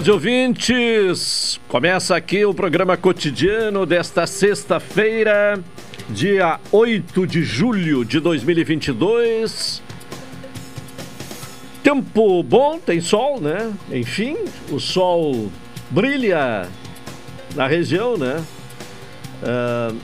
[0.00, 1.60] Tarde, ouvintes.
[1.68, 5.60] Começa aqui o programa cotidiano desta sexta-feira,
[6.08, 9.82] dia 8 de julho de 2022.
[11.82, 13.70] Tempo bom, tem sol, né?
[13.92, 14.38] Enfim,
[14.70, 15.50] o sol
[15.90, 16.66] brilha
[17.54, 18.42] na região, né?
[19.42, 19.98] Uh,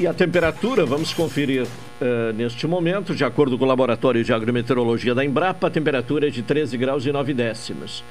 [0.00, 5.14] e a temperatura, vamos conferir uh, neste momento, de acordo com o Laboratório de Agrometeorologia
[5.14, 8.02] da Embrapa, a temperatura é de 13 graus e 9 décimos.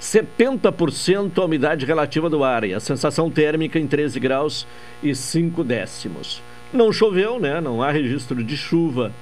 [0.00, 4.66] 70% a umidade relativa do ar e a sensação térmica em 13 graus
[5.02, 6.42] e 5 décimos.
[6.72, 7.60] Não choveu, né?
[7.60, 9.12] Não há registro de chuva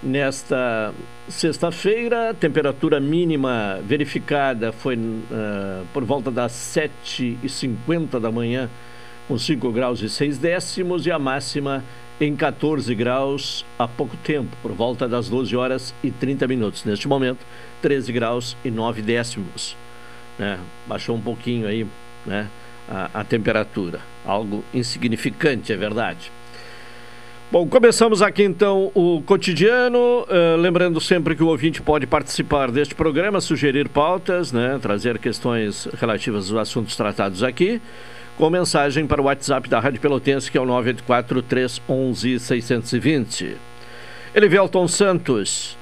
[0.00, 0.94] nesta
[1.28, 2.32] sexta-feira.
[2.34, 8.70] Temperatura mínima verificada foi uh, por volta das 7h50 da manhã,
[9.26, 11.82] com 5 graus e 6 décimos, e a máxima
[12.20, 16.84] em 14 graus há pouco tempo, por volta das 12 horas e 30 minutos.
[16.84, 17.44] Neste momento,
[17.82, 19.76] 13 graus e 9 décimos
[20.38, 20.58] né?
[20.86, 21.86] Baixou um pouquinho aí,
[22.24, 22.48] né?
[22.88, 24.00] A, a temperatura.
[24.24, 26.30] Algo insignificante, é verdade.
[27.48, 29.98] Bom, começamos aqui então o cotidiano.
[29.98, 35.86] Uh, lembrando sempre que o ouvinte pode participar deste programa, sugerir pautas, né, trazer questões
[35.96, 37.80] relativas aos assuntos tratados aqui,
[38.36, 43.56] com mensagem para o WhatsApp da Rádio Pelotense, que é o 984 311 620.
[44.34, 45.78] Elivelton Santos.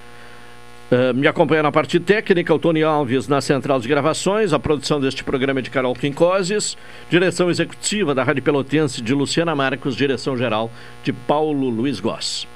[1.15, 5.25] Me acompanha na parte técnica, o Tony Alves na central de gravações, a produção deste
[5.25, 6.77] programa é de Carol Quincoses,
[7.11, 10.71] direção executiva da Rádio Pelotense de Luciana Marcos, direção geral
[11.03, 12.47] de Paulo Luiz Goss.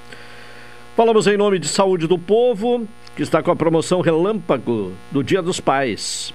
[0.95, 5.43] Falamos em nome de Saúde do Povo, que está com a promoção Relâmpago do Dia
[5.43, 6.33] dos Pais.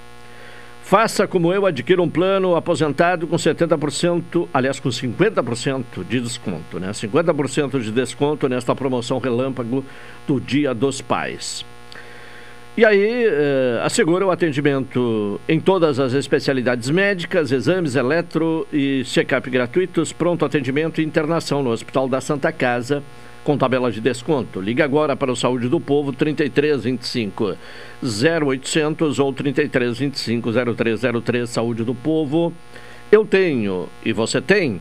[0.82, 6.90] Faça como eu, adquira um plano aposentado com 70%, aliás, com 50% de desconto, né?
[6.90, 9.82] 50% de desconto nesta promoção Relâmpago
[10.26, 11.64] do Dia dos Pais.
[12.76, 19.48] E aí, eh, assegura o atendimento em todas as especialidades médicas, exames eletro e check-up
[19.48, 23.00] gratuitos, pronto atendimento e internação no Hospital da Santa Casa,
[23.44, 24.60] com tabela de desconto.
[24.60, 27.56] Ligue agora para o Saúde do Povo, 3325
[28.02, 32.52] 0800 ou 3325 0303, Saúde do Povo.
[33.12, 34.80] Eu tenho e você tem.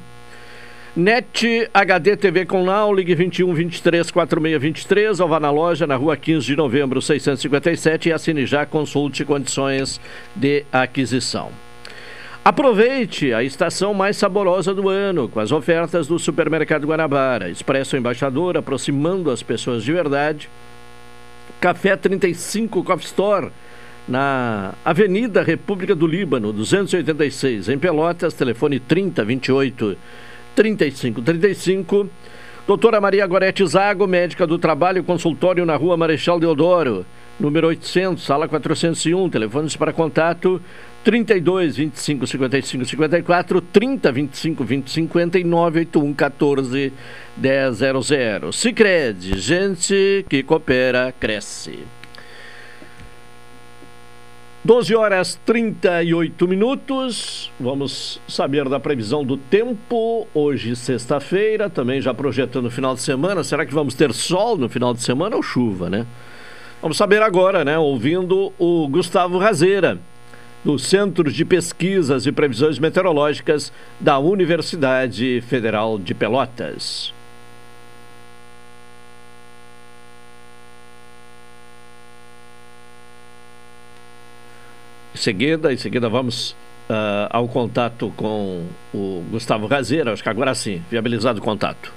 [0.95, 5.95] NET HD TV com Now, ligue 21 23 46 23 ou vá na loja na
[5.95, 9.99] rua 15 de novembro 657 e assine já, consulte condições
[10.35, 11.49] de aquisição.
[12.45, 17.49] Aproveite a estação mais saborosa do ano com as ofertas do Supermercado Guanabara.
[17.49, 20.47] Expresso Embaixador, aproximando as pessoas de verdade.
[21.59, 23.49] Café 35 Coffee Store,
[24.07, 29.97] na Avenida República do Líbano, 286, em Pelotas, telefone 3028
[30.55, 32.09] 3535.
[32.65, 37.05] Doutora Maria Gorete Zago, médica do trabalho, consultório na rua Marechal Deodoro,
[37.37, 40.61] número 800, sala 401, telefones para contato
[41.03, 46.93] 32 25 55 54, 30 25 20 50 e 981 14
[47.35, 48.51] 100.
[48.53, 51.79] Sicredi, gente que coopera, cresce.
[54.65, 57.51] 12 horas 38 minutos.
[57.59, 60.25] Vamos saber da previsão do tempo.
[60.33, 63.43] Hoje, sexta-feira, também já projetando o final de semana.
[63.43, 66.07] Será que vamos ter sol no final de semana ou chuva, né?
[66.81, 67.77] Vamos saber agora, né?
[67.77, 69.99] Ouvindo o Gustavo Razeira,
[70.63, 73.69] do Centro de Pesquisas e Previsões Meteorológicas
[73.99, 77.13] da Universidade Federal de Pelotas.
[85.13, 86.55] Em seguida, em seguida vamos
[86.89, 88.63] uh, ao contato com
[88.93, 91.93] o Gustavo Razeira, acho que agora sim, viabilizado o contato.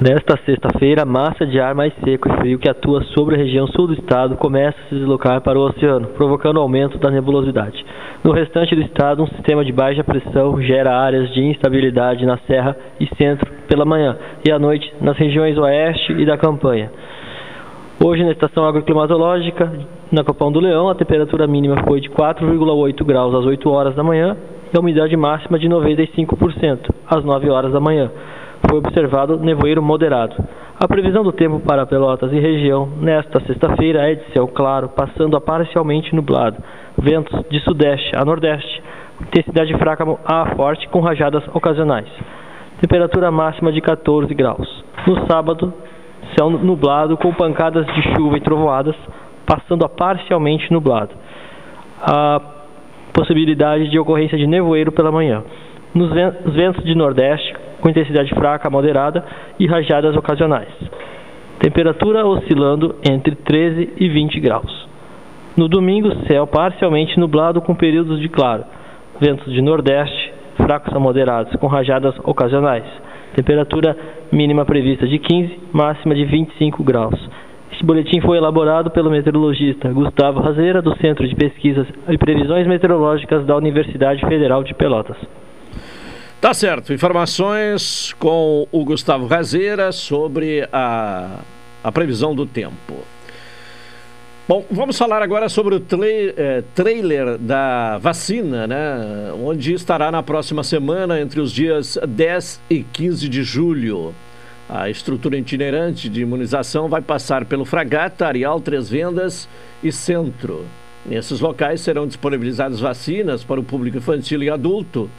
[0.00, 3.86] Nesta sexta-feira, massa de ar mais seco e frio que atua sobre a região sul
[3.86, 7.84] do estado começa a se deslocar para o oceano, provocando aumento da nebulosidade.
[8.24, 12.74] No restante do estado, um sistema de baixa pressão gera áreas de instabilidade na serra
[12.98, 16.90] e centro pela manhã e à noite nas regiões oeste e da campanha.
[18.02, 19.70] Hoje, na estação agroclimatológica,
[20.12, 24.02] na Copão do Leão, a temperatura mínima foi de 4,8 graus às 8 horas da
[24.02, 24.36] manhã
[24.72, 26.78] e a umidade máxima de 95%
[27.08, 28.10] às 9 horas da manhã
[28.68, 30.34] foi observado nevoeiro moderado.
[30.78, 35.36] A previsão do tempo para Pelotas e região nesta sexta-feira é de céu claro, passando
[35.36, 36.56] a parcialmente nublado.
[36.98, 38.82] Ventos de sudeste a nordeste,
[39.20, 42.08] intensidade fraca a forte com rajadas ocasionais.
[42.80, 44.84] Temperatura máxima de 14 graus.
[45.06, 45.72] No sábado,
[46.36, 48.96] céu nublado com pancadas de chuva e trovoadas,
[49.50, 51.10] passando a parcialmente nublado.
[52.00, 52.40] A
[53.12, 55.42] possibilidade de ocorrência de nevoeiro pela manhã.
[55.92, 56.08] Nos
[56.54, 59.24] ventos de nordeste, com intensidade fraca a moderada
[59.58, 60.68] e rajadas ocasionais.
[61.58, 64.88] Temperatura oscilando entre 13 e 20 graus.
[65.56, 68.64] No domingo, céu parcialmente nublado com períodos de claro.
[69.20, 72.84] Ventos de nordeste, fracos a moderados, com rajadas ocasionais.
[73.34, 73.96] Temperatura
[74.30, 77.18] mínima prevista de 15, máxima de 25 graus.
[77.72, 83.46] Este boletim foi elaborado pelo meteorologista Gustavo Razeira, do Centro de Pesquisas e Previsões Meteorológicas
[83.46, 85.16] da Universidade Federal de Pelotas.
[86.40, 86.92] Tá certo.
[86.92, 91.40] Informações com o Gustavo Razeira sobre a,
[91.84, 92.94] a previsão do tempo.
[94.48, 99.32] Bom, vamos falar agora sobre o eh, trailer da vacina, né?
[99.44, 104.12] Onde estará na próxima semana, entre os dias 10 e 15 de julho.
[104.72, 109.48] A estrutura itinerante de imunização vai passar pelo Fragata, Areal, Três Vendas
[109.82, 110.64] e Centro.
[111.04, 115.10] Nesses locais serão disponibilizadas vacinas para o público infantil e adulto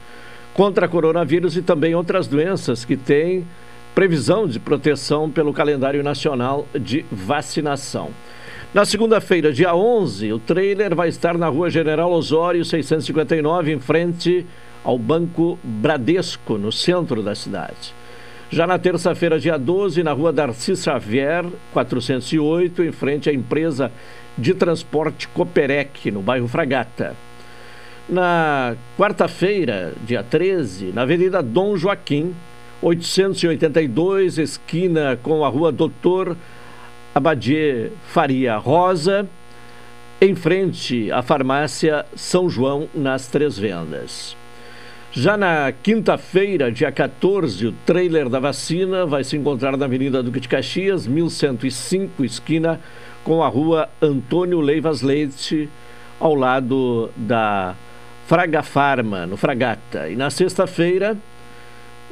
[0.54, 3.46] contra coronavírus e também outras doenças que têm
[3.94, 8.08] previsão de proteção pelo calendário nacional de vacinação.
[8.72, 14.46] Na segunda-feira, dia 11, o trailer vai estar na Rua General Osório 659, em frente
[14.82, 17.92] ao Banco Bradesco, no centro da cidade.
[18.52, 23.90] Já na terça-feira, dia 12, na Rua Darcy Xavier 408, em frente à empresa
[24.36, 27.16] de transporte Coperec, no bairro Fragata.
[28.06, 32.34] Na quarta-feira, dia 13, na Avenida Dom Joaquim,
[32.82, 36.36] 882, esquina com a Rua Doutor
[37.14, 39.26] Abadier Faria Rosa,
[40.20, 44.41] em frente à farmácia São João, nas Três Vendas.
[45.14, 50.40] Já na quinta-feira, dia 14, o trailer da vacina vai se encontrar na Avenida Duque
[50.40, 52.80] de Caxias, 1105, esquina
[53.22, 55.68] com a Rua Antônio Leivas Leite,
[56.18, 57.74] ao lado da
[58.26, 60.08] Fraga Farma, no Fragata.
[60.08, 61.14] E na sexta-feira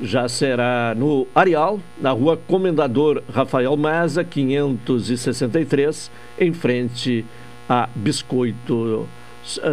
[0.02, 7.24] já será no Areal, na rua Comendador Rafael Maza, 563, em frente
[7.66, 9.08] a Biscoito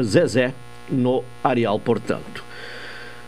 [0.01, 0.53] Zezé,
[0.89, 2.46] no Areal, portanto.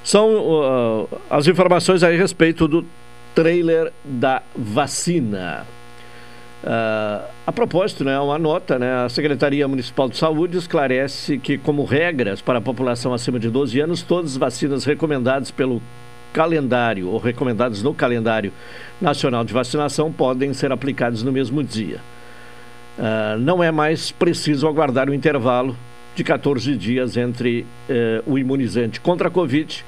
[0.03, 2.85] São uh, as informações a respeito do
[3.35, 5.65] trailer da vacina.
[6.63, 11.85] Uh, a propósito, né, uma nota, né, a Secretaria Municipal de Saúde esclarece que, como
[11.85, 15.81] regras para a população acima de 12 anos, todas as vacinas recomendadas pelo
[16.33, 18.51] calendário ou recomendadas no calendário
[18.99, 21.99] nacional de vacinação podem ser aplicadas no mesmo dia.
[22.97, 25.77] Uh, não é mais preciso aguardar o intervalo
[26.19, 29.85] de 14 dias entre uh, o imunizante contra a Covid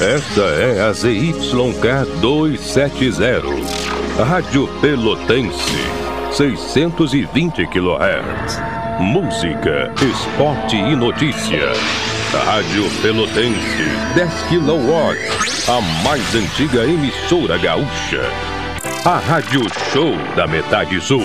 [0.00, 5.76] Esta é a ZYK 270, Rádio Pelotense,
[6.32, 8.62] 620 kHz.
[8.98, 11.68] Música, esporte e notícia.
[12.36, 14.92] Rádio Pelotense, 10 kW,
[15.66, 18.20] a mais antiga emissora gaúcha.
[19.02, 21.24] A Rádio Show da Metade Sul.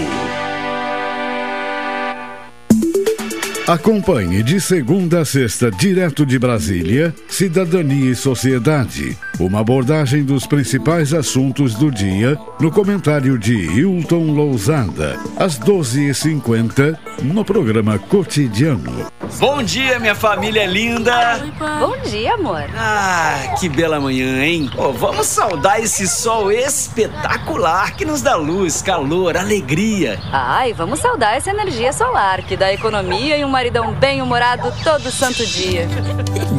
[3.67, 9.17] Acompanhe de segunda a sexta, direto de Brasília, Cidadania e Sociedade.
[9.39, 17.43] Uma abordagem dos principais assuntos do dia no comentário de Hilton Lousada, às 12h50, no
[17.43, 19.07] programa Cotidiano.
[19.39, 21.41] Bom dia, minha família linda!
[21.79, 22.65] Bom dia, amor!
[22.77, 24.69] Ah, que bela manhã, hein?
[24.77, 30.19] Oh, vamos saudar esse sol espetacular que nos dá luz, calor, alegria.
[30.31, 35.43] Ai, vamos saudar essa energia solar que dá economia e um maridão bem-humorado todo santo
[35.43, 35.87] dia.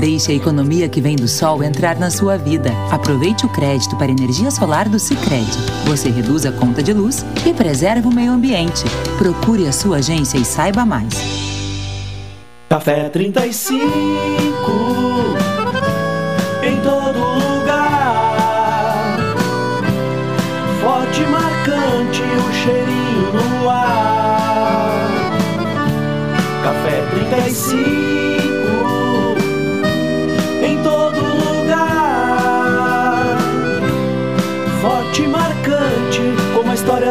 [0.00, 2.63] Deixe a economia que vem do sol entrar na sua vida.
[2.90, 5.58] Aproveite o crédito para energia solar do Sicredi.
[5.86, 8.84] Você reduz a conta de luz e preserva o meio ambiente.
[9.18, 11.14] Procure a sua agência e saiba mais.
[12.68, 14.14] Café 35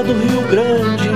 [0.03, 1.09] do Rio Grande.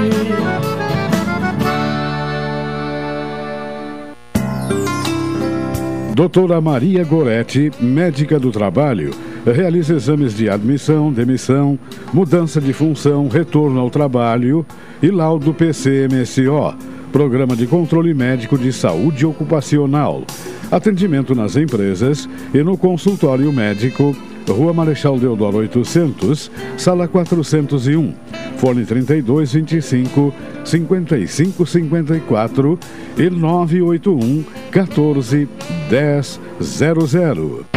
[6.15, 9.11] Doutora Maria Goretti, médica do trabalho,
[9.45, 11.77] realiza exames de admissão, demissão,
[12.13, 14.65] mudança de função, retorno ao trabalho
[15.01, 16.73] e laudo PCMSO,
[17.11, 20.23] Programa de Controle Médico de Saúde Ocupacional.
[20.71, 24.15] Atendimento nas empresas e no consultório médico,
[24.47, 28.15] Rua Marechal Deodoro 800, Sala 401,
[28.55, 32.79] Fone 3225 5554
[33.17, 35.47] e 981 14
[35.89, 37.76] 1000.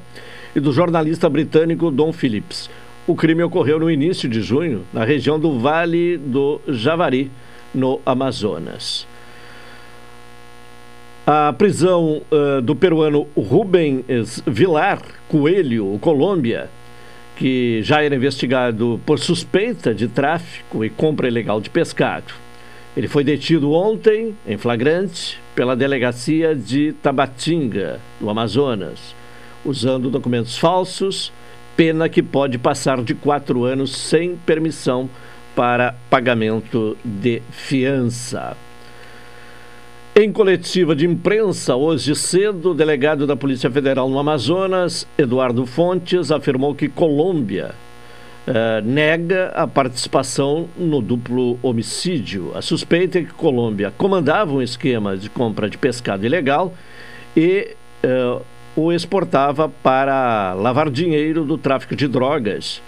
[0.56, 2.70] e do jornalista britânico Don Phillips.
[3.08, 7.32] O crime ocorreu no início de junho, na região do Vale do Javari,
[7.74, 9.08] no Amazonas.
[11.26, 16.70] A prisão uh, do peruano Rubens Vilar Coelho, Colômbia,
[17.36, 22.34] que já era investigado por suspeita de tráfico e compra ilegal de pescado.
[22.96, 29.14] Ele foi detido ontem, em flagrante, pela delegacia de Tabatinga, do Amazonas,
[29.66, 31.32] usando documentos falsos,
[31.76, 35.10] pena que pode passar de quatro anos sem permissão
[35.54, 38.56] para pagamento de fiança.
[40.18, 46.32] Em coletiva de imprensa, hoje cedo, o delegado da Polícia Federal no Amazonas, Eduardo Fontes,
[46.32, 47.76] afirmou que Colômbia
[48.48, 52.54] eh, nega a participação no duplo homicídio.
[52.56, 56.74] A suspeita é que Colômbia comandava um esquema de compra de pescado ilegal
[57.36, 58.40] e eh,
[58.74, 62.82] o exportava para lavar dinheiro do tráfico de drogas.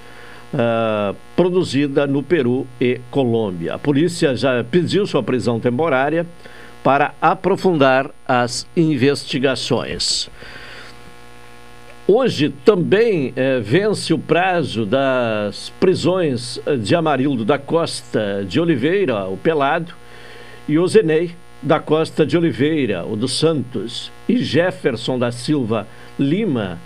[0.54, 3.74] Uh, produzida no Peru e Colômbia.
[3.74, 6.26] A polícia já pediu sua prisão temporária
[6.88, 10.30] para aprofundar as investigações.
[12.08, 19.36] Hoje também eh, vence o prazo das prisões de Amarildo da Costa de Oliveira, o
[19.36, 19.94] Pelado,
[20.66, 25.86] e Ozenei da Costa de Oliveira, o dos Santos, e Jefferson da Silva
[26.18, 26.80] Lima,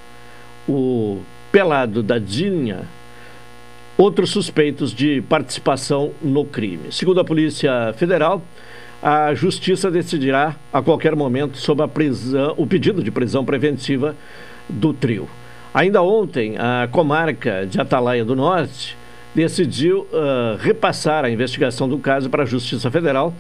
[0.68, 2.88] o Pelado da Dinha,
[3.96, 6.92] outros suspeitos de participação no crime.
[6.92, 8.42] Segundo a Polícia Federal,
[9.02, 14.16] a Justiça decidirá a qualquer momento sobre prisão, o pedido de prisão preventiva
[14.70, 15.28] do trio.
[15.74, 18.98] Ainda ontem, a comarca de Atalaia do Norte
[19.34, 23.34] decidiu uh, repassar a investigação do caso para a Justiça Federal,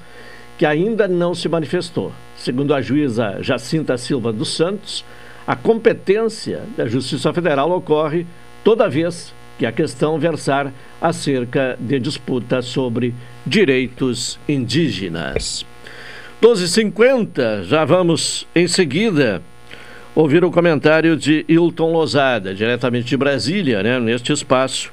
[0.57, 2.11] que ainda não se manifestou.
[2.37, 5.03] Segundo a juíza Jacinta Silva dos Santos,
[5.45, 8.25] a competência da Justiça Federal ocorre
[8.63, 13.13] toda vez que a questão versar acerca de disputa sobre
[13.45, 15.63] direitos indígenas.
[16.41, 19.39] 12h50, já vamos em seguida
[20.15, 24.91] ouvir o comentário de Hilton Lozada, diretamente de Brasília, né, neste espaço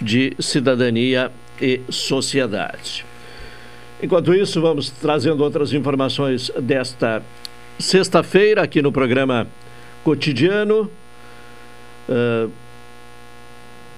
[0.00, 1.30] de cidadania
[1.62, 3.06] e sociedade.
[4.02, 7.22] Enquanto isso, vamos trazendo outras informações desta
[7.78, 9.46] sexta-feira aqui no programa
[10.02, 10.90] Cotidiano.
[12.08, 12.50] Uh,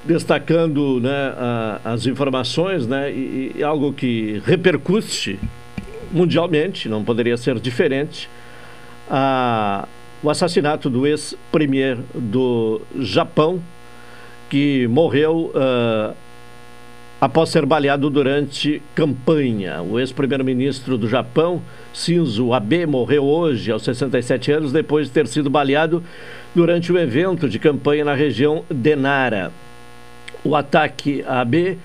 [0.04, 5.38] destacando né, a, as informações né, e, e, algo que repercute
[6.10, 8.28] mundialmente, não poderia ser diferente,
[9.08, 9.86] a,
[10.22, 13.60] o assassinato do ex-premier do Japão,
[14.48, 16.14] que morreu uh,
[17.20, 19.80] após ser baleado durante campanha.
[19.82, 21.62] O ex-primeiro-ministro do Japão,
[21.94, 26.02] Shinzo Abe, morreu hoje, aos 67 anos, depois de ter sido baleado
[26.54, 29.52] durante um evento de campanha na região de Nara.
[30.42, 31.76] O ataque à AB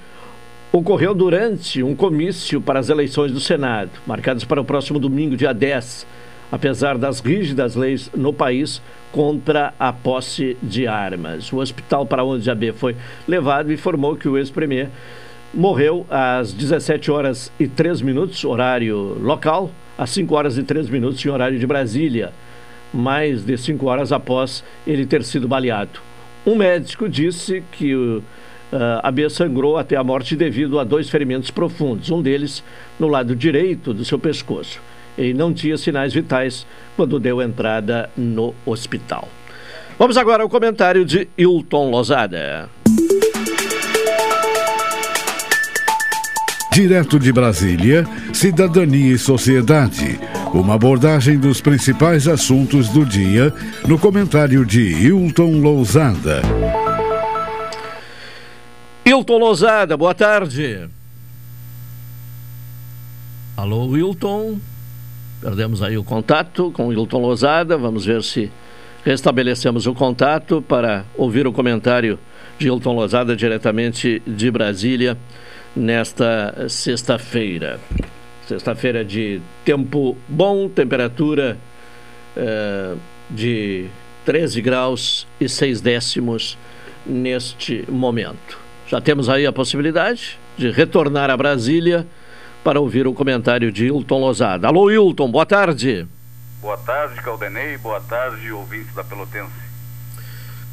[0.71, 5.53] ocorreu durante um comício para as eleições do Senado, marcadas para o próximo domingo, dia
[5.53, 6.07] 10,
[6.49, 11.51] apesar das rígidas leis no país contra a posse de armas.
[11.51, 12.95] O hospital para onde AB foi
[13.27, 14.89] levado informou que o ex-premier
[15.53, 21.25] morreu às 17 horas e 3 minutos, horário local, às 5 horas e 3 minutos
[21.25, 22.31] em horário de Brasília,
[22.93, 25.99] mais de 5 horas após ele ter sido baleado.
[26.45, 28.21] Um médico disse que o
[29.01, 32.63] a Bia sangrou até a morte devido a dois ferimentos profundos, um deles
[32.99, 34.81] no lado direito do seu pescoço.
[35.17, 39.29] Ele não tinha sinais vitais quando deu entrada no hospital.
[39.97, 42.69] Vamos agora ao comentário de Hilton Lozada.
[46.73, 50.19] Direto de Brasília, Cidadania e Sociedade.
[50.53, 53.53] Uma abordagem dos principais assuntos do dia
[53.87, 56.41] no comentário de Hilton Lousada.
[59.07, 60.89] Wilton Lozada, boa tarde.
[63.55, 64.59] Alô, Wilton.
[65.39, 67.77] Perdemos aí o contato com o Wilton Lozada.
[67.77, 68.51] Vamos ver se
[69.03, 72.17] restabelecemos o contato para ouvir o comentário
[72.57, 75.15] de Hilton Lozada diretamente de Brasília
[75.75, 77.79] nesta sexta-feira.
[78.47, 81.59] Sexta-feira de tempo bom, temperatura
[82.35, 82.95] eh,
[83.29, 83.85] de
[84.25, 86.57] 13 graus e 6 décimos
[87.05, 88.64] neste momento.
[88.87, 92.05] Já temos aí a possibilidade de retornar a Brasília
[92.63, 94.67] para ouvir o comentário de Hilton Lozada.
[94.67, 96.07] Alô, Hilton, boa tarde.
[96.61, 97.77] Boa tarde, Caldenei.
[97.77, 99.65] Boa tarde, ouvintes da Pelotense.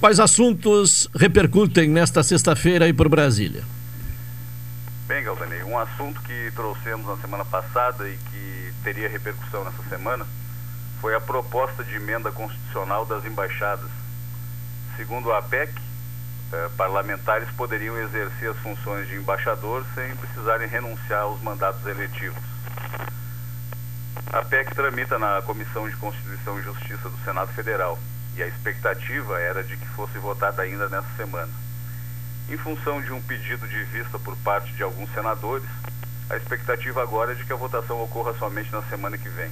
[0.01, 3.63] Quais assuntos repercutem nesta sexta-feira aí por Brasília?
[5.07, 10.27] Bem, Galdanei, um assunto que trouxemos na semana passada e que teria repercussão nessa semana
[11.01, 13.91] foi a proposta de emenda constitucional das embaixadas.
[14.97, 15.73] Segundo a APEC,
[16.53, 22.43] eh, parlamentares poderiam exercer as funções de embaixador sem precisarem renunciar aos mandatos eletivos.
[24.33, 27.99] A PEC tramita na Comissão de Constituição e Justiça do Senado Federal
[28.37, 31.53] e a expectativa era de que fosse votada ainda nessa semana.
[32.49, 35.69] Em função de um pedido de vista por parte de alguns senadores,
[36.29, 39.51] a expectativa agora é de que a votação ocorra somente na semana que vem.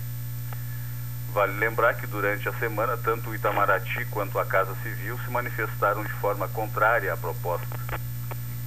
[1.32, 6.02] Vale lembrar que durante a semana, tanto o Itamaraty quanto a Casa Civil se manifestaram
[6.02, 7.68] de forma contrária à proposta.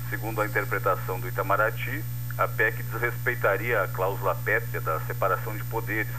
[0.10, 2.04] Segundo a interpretação do Itamaraty,
[2.38, 6.14] a PEC desrespeitaria a cláusula pétrea da separação de poderes,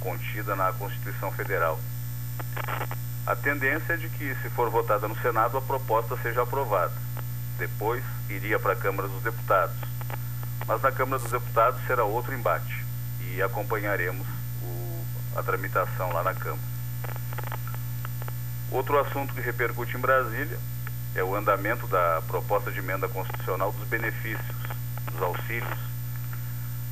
[0.00, 1.78] contida na Constituição Federal.
[3.24, 6.94] A tendência é de que, se for votada no Senado, a proposta seja aprovada.
[7.56, 9.76] Depois, iria para a Câmara dos Deputados.
[10.66, 12.84] Mas na Câmara dos Deputados será outro embate
[13.20, 14.37] e acompanharemos
[15.38, 16.78] a tramitação lá na Câmara.
[18.70, 20.58] Outro assunto que repercute em Brasília
[21.14, 24.56] é o andamento da proposta de emenda constitucional dos benefícios,
[25.12, 25.78] dos auxílios.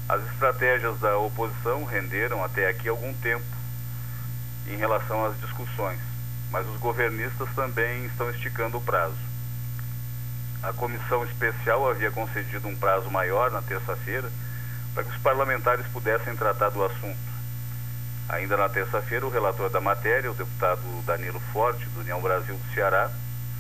[0.08, 3.44] As estratégias da oposição renderam até aqui algum tempo
[4.68, 6.00] em relação às discussões,
[6.50, 9.16] mas os governistas também estão esticando o prazo.
[10.62, 14.30] A comissão especial havia concedido um prazo maior na terça-feira
[14.94, 17.25] para que os parlamentares pudessem tratar do assunto.
[18.28, 22.74] Ainda na terça-feira, o relator da matéria, o deputado Danilo Forte, do União Brasil do
[22.74, 23.08] Ceará,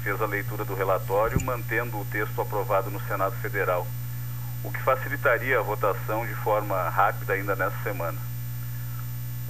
[0.02, 3.86] fez a leitura do relatório, mantendo o texto aprovado no Senado Federal,
[4.64, 8.18] o que facilitaria a votação de forma rápida ainda nessa semana.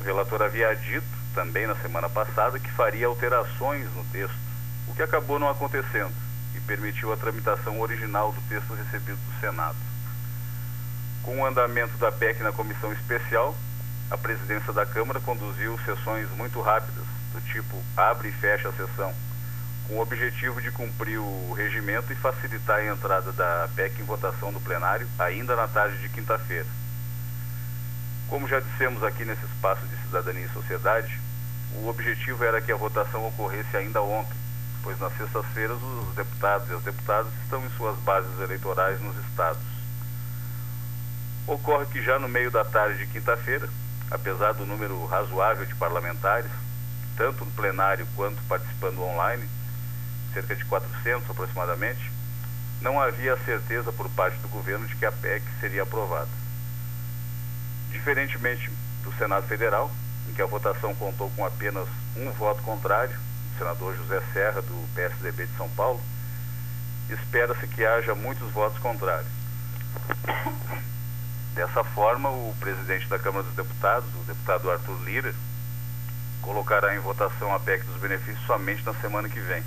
[0.01, 4.37] O relator havia dito, também na semana passada, que faria alterações no texto,
[4.87, 6.13] o que acabou não acontecendo
[6.55, 9.77] e permitiu a tramitação original do texto recebido do Senado.
[11.23, 13.55] Com o andamento da PEC na comissão especial,
[14.11, 19.13] a presidência da Câmara conduziu sessões muito rápidas, do tipo abre e fecha a sessão,
[19.89, 24.53] com o objetivo de cumprir o regimento e facilitar a entrada da PEC em votação
[24.53, 26.67] do plenário ainda na tarde de quinta-feira.
[28.29, 31.21] Como já dissemos aqui nesse espaço de cidadania e sociedade,
[31.75, 34.37] o objetivo era que a votação ocorresse ainda ontem,
[34.83, 39.63] pois nas sextas-feiras os deputados e as deputadas estão em suas bases eleitorais nos estados.
[41.47, 43.69] Ocorre que já no meio da tarde de quinta-feira,
[44.11, 46.51] apesar do número razoável de parlamentares,
[47.17, 49.49] tanto no plenário quanto participando online,
[50.33, 52.13] cerca de 400 aproximadamente,
[52.81, 56.29] não havia certeza por parte do governo de que a PEC seria aprovada.
[57.91, 58.71] Diferentemente
[59.03, 59.91] do Senado Federal,
[60.29, 63.17] em que a votação contou com apenas um voto contrário,
[63.55, 66.01] o senador José Serra, do PSDB de São Paulo,
[67.09, 69.31] espera-se que haja muitos votos contrários.
[71.57, 75.35] Dessa forma, o presidente da Câmara dos Deputados, o deputado Arthur Lira,
[76.43, 79.65] colocará em votação a PEC dos benefícios somente na semana que vem.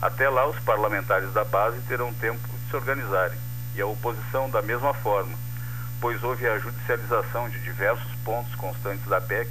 [0.00, 3.36] Até lá, os parlamentares da base terão tempo de se organizarem,
[3.74, 5.36] e a oposição da mesma forma,
[6.00, 9.50] pois houve a judicialização de diversos pontos constantes da PEC,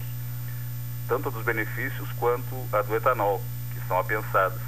[1.05, 3.43] tanto dos benefícios quanto a do etanol,
[3.73, 4.61] que estão apensadas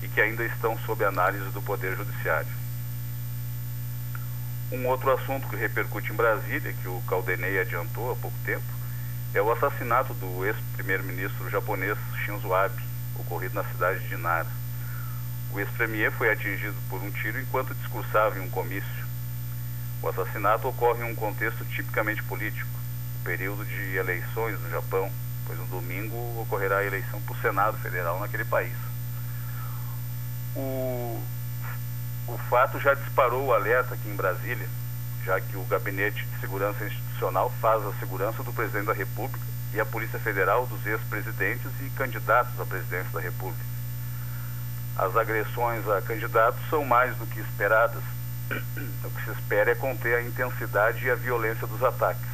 [0.00, 2.61] e que ainda estão sob análise do Poder Judiciário.
[4.72, 8.64] Um outro assunto que repercute em Brasília, que o Caldenei adiantou há pouco tempo,
[9.34, 12.82] é o assassinato do ex-primeiro-ministro japonês Shinzo Abe,
[13.18, 14.48] ocorrido na cidade de Nara.
[15.52, 19.06] O ex-premier foi atingido por um tiro enquanto discursava em um comício.
[20.00, 22.70] O assassinato ocorre em um contexto tipicamente político,
[23.20, 25.12] o período de eleições no Japão,
[25.46, 28.72] pois no domingo ocorrerá a eleição para o Senado Federal naquele país.
[30.56, 31.22] O
[32.28, 34.68] o fato já disparou o alerta aqui em Brasília,
[35.24, 39.80] já que o Gabinete de Segurança Institucional faz a segurança do presidente da República e
[39.80, 43.64] a Polícia Federal dos ex-presidentes e candidatos à presidência da República.
[44.96, 48.02] As agressões a candidatos são mais do que esperadas.
[49.02, 52.28] O que se espera é conter a intensidade e a violência dos ataques.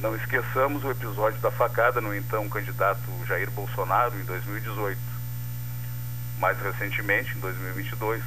[0.00, 5.00] Não esqueçamos o episódio da facada no então candidato Jair Bolsonaro em 2018.
[6.38, 8.22] Mais recentemente, em 2022,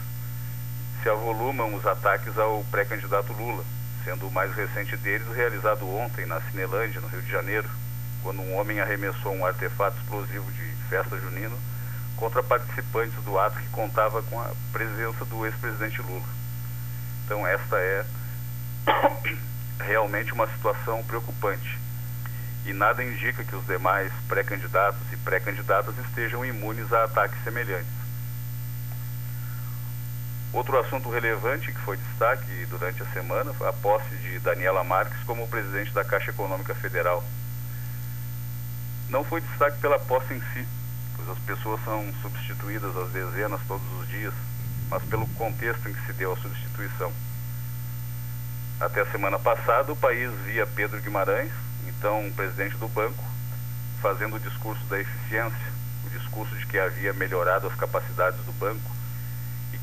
[1.01, 3.63] se avolumam os ataques ao pré-candidato Lula,
[4.03, 7.69] sendo o mais recente deles realizado ontem na Cinelândia, no Rio de Janeiro,
[8.23, 11.55] quando um homem arremessou um artefato explosivo de festa junina
[12.15, 16.25] contra participantes do ato que contava com a presença do ex-presidente Lula.
[17.25, 18.05] Então esta é
[19.79, 21.79] realmente uma situação preocupante.
[22.65, 28.07] E nada indica que os demais pré-candidatos e pré-candidatas estejam imunes a ataques semelhantes.
[30.53, 35.21] Outro assunto relevante que foi destaque durante a semana foi a posse de Daniela Marques
[35.25, 37.23] como presidente da Caixa Econômica Federal.
[39.10, 40.65] Não foi destaque pela posse em si,
[41.15, 44.33] pois as pessoas são substituídas às dezenas todos os dias,
[44.89, 47.12] mas pelo contexto em que se deu a substituição.
[48.79, 51.51] Até a semana passada, o país via Pedro Guimarães,
[51.88, 53.23] então presidente do banco,
[54.01, 55.73] fazendo o discurso da eficiência,
[56.05, 58.96] o discurso de que havia melhorado as capacidades do banco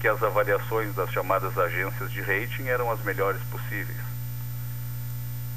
[0.04, 3.96] que as avaliações das chamadas agências de rating eram as melhores possíveis.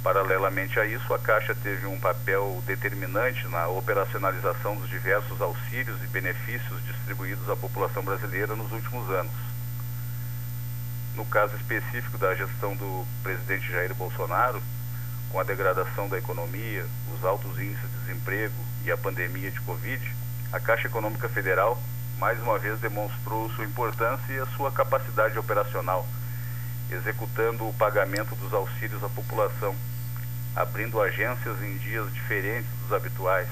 [0.01, 6.07] Paralelamente a isso, a Caixa teve um papel determinante na operacionalização dos diversos auxílios e
[6.07, 9.33] benefícios distribuídos à população brasileira nos últimos anos.
[11.13, 14.63] No caso específico da gestão do presidente Jair Bolsonaro,
[15.29, 18.55] com a degradação da economia, os altos índices de desemprego
[18.85, 20.15] e a pandemia de Covid,
[20.53, 21.77] a Caixa Econômica Federal
[22.19, 26.07] mais uma vez demonstrou sua importância e a sua capacidade operacional,
[26.89, 29.75] executando o pagamento dos auxílios à população,
[30.55, 33.47] abrindo agências em dias diferentes dos habituais,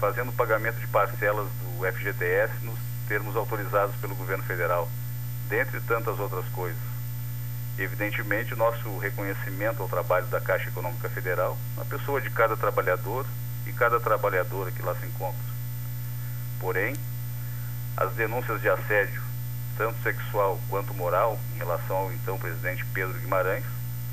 [0.00, 4.88] fazendo o pagamento de parcelas do FGTS nos termos autorizados pelo governo federal,
[5.48, 6.80] dentre tantas outras coisas.
[7.78, 13.24] Evidentemente, nosso reconhecimento ao trabalho da Caixa Econômica Federal, na pessoa de cada trabalhador
[13.66, 15.46] e cada trabalhadora que lá se encontra.
[16.58, 16.96] Porém,
[17.96, 19.22] as denúncias de assédio,
[19.76, 23.64] tanto sexual quanto moral, em relação ao então presidente Pedro Guimarães,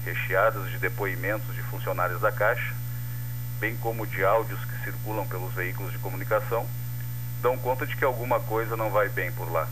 [0.05, 2.73] recheadas de depoimentos de funcionários da Caixa,
[3.59, 6.65] bem como de áudios que circulam pelos veículos de comunicação,
[7.41, 9.67] dão conta de que alguma coisa não vai bem por lá.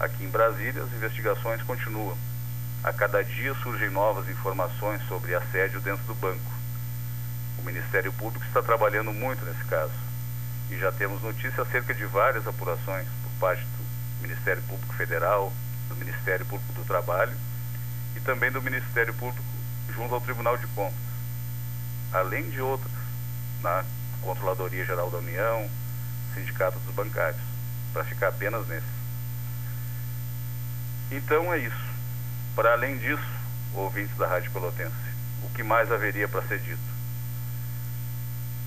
[0.00, 2.16] Aqui em Brasília, as investigações continuam.
[2.82, 6.52] A cada dia surgem novas informações sobre assédio dentro do banco.
[7.58, 9.92] O Ministério Público está trabalhando muito nesse caso.
[10.70, 15.52] E já temos notícias acerca de várias apurações por parte do Ministério Público Federal,
[15.88, 17.36] do Ministério Público do Trabalho
[18.16, 19.44] e também do Ministério Público
[19.94, 20.98] junto ao Tribunal de Contas.
[22.12, 22.92] Além de outras,
[23.62, 23.84] na
[24.22, 25.68] Controladoria Geral da União,
[26.34, 27.40] Sindicato dos Bancários,
[27.92, 28.86] para ficar apenas nesse.
[31.10, 31.96] Então é isso.
[32.54, 33.22] Para além disso,
[33.74, 34.94] ouvintes da Rádio Pelotense,
[35.44, 36.95] o que mais haveria para ser dito?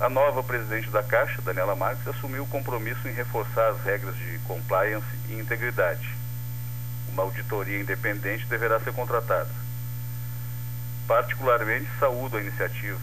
[0.00, 4.38] A nova presidente da Caixa, Daniela Marques, assumiu o compromisso em reforçar as regras de
[4.46, 6.16] compliance e integridade.
[7.12, 9.50] Uma auditoria independente deverá ser contratada.
[11.06, 12.98] Particularmente saúdo a iniciativa,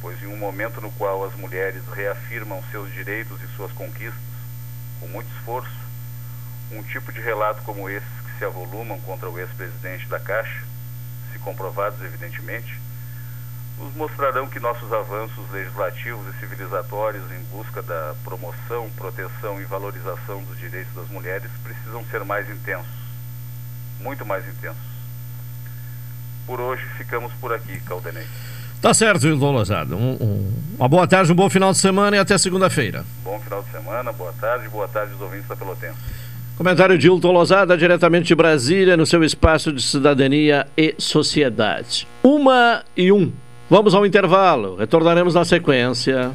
[0.00, 4.20] pois em um momento no qual as mulheres reafirmam seus direitos e suas conquistas,
[4.98, 5.70] com muito esforço,
[6.72, 10.64] um tipo de relato como esse que se avolumam contra o ex-presidente da Caixa,
[11.32, 12.76] se comprovados evidentemente,
[13.80, 20.42] nos mostrarão que nossos avanços legislativos e civilizatórios em busca da promoção, proteção e valorização
[20.44, 22.86] dos direitos das mulheres precisam ser mais intensos,
[24.00, 24.90] muito mais intensos.
[26.46, 28.26] Por hoje ficamos por aqui, Caldenei.
[28.82, 29.94] Tá certo, Hilton Lozada.
[29.94, 33.04] Um, um, uma boa tarde, um bom final de semana e até segunda-feira.
[33.24, 35.98] Bom final de semana, boa tarde, boa tarde aos ouvintes da Pelotense.
[36.56, 42.06] Comentário de Hilton Lozada, diretamente de Brasília, no seu espaço de cidadania e sociedade.
[42.22, 43.32] Uma e um.
[43.70, 46.32] Vamos ao intervalo, retornaremos na sequência.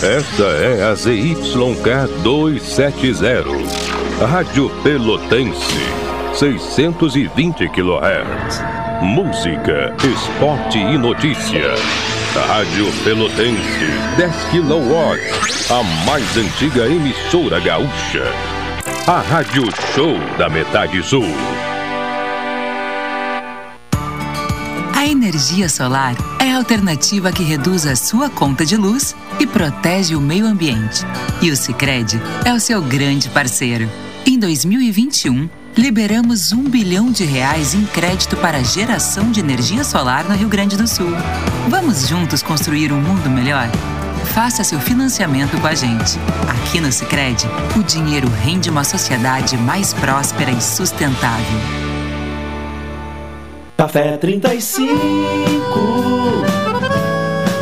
[0.00, 3.44] Esta é a ZYK 270,
[4.24, 5.80] Rádio Pelotense,
[6.34, 8.62] 620 kHz.
[9.02, 11.74] Música, esporte e notícia.
[12.46, 18.55] Rádio Pelotense, 10 kW, a mais antiga emissora gaúcha.
[19.08, 19.62] A Rádio
[19.94, 21.22] Show da Metade Sul.
[24.96, 30.16] A energia solar é a alternativa que reduz a sua conta de luz e protege
[30.16, 31.04] o meio ambiente.
[31.40, 33.88] E o Sicredi é o seu grande parceiro.
[34.26, 40.34] Em 2021, liberamos um bilhão de reais em crédito para geração de energia solar no
[40.34, 41.12] Rio Grande do Sul.
[41.68, 43.70] Vamos juntos construir um mundo melhor?
[44.36, 46.18] Faça seu financiamento com a gente.
[46.46, 51.58] Aqui no Sicredi, o dinheiro rende uma sociedade mais próspera e sustentável.
[53.78, 54.92] Café 35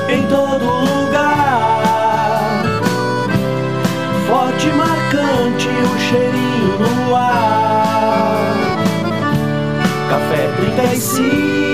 [0.09, 2.65] em todo lugar.
[4.27, 8.35] Forte marcante o cheirinho no ar.
[10.11, 11.74] Café 35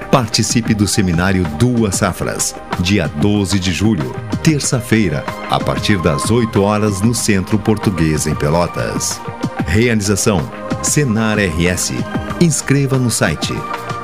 [0.11, 6.99] Participe do seminário Duas Safras, dia 12 de julho, terça-feira, a partir das 8 horas
[6.99, 9.21] no Centro Português em Pelotas.
[9.65, 10.41] Realização:
[10.83, 11.93] Senar RS.
[12.41, 13.53] Inscreva no site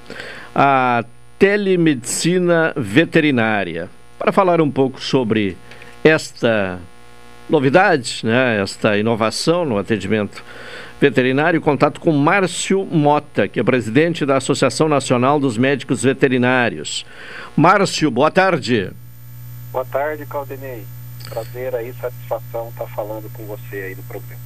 [0.54, 1.04] a
[1.38, 3.88] telemedicina veterinária.
[4.18, 5.56] Para falar um pouco sobre
[6.04, 6.78] esta
[7.48, 10.42] novidade, né, esta inovação no atendimento
[11.00, 17.04] veterinário, contato com Márcio Mota, que é presidente da Associação Nacional dos Médicos Veterinários.
[17.56, 18.90] Márcio, boa tarde.
[19.72, 20.84] Boa tarde, Caldenei.
[21.28, 24.40] Prazer aí, satisfação estar falando com você aí no programa.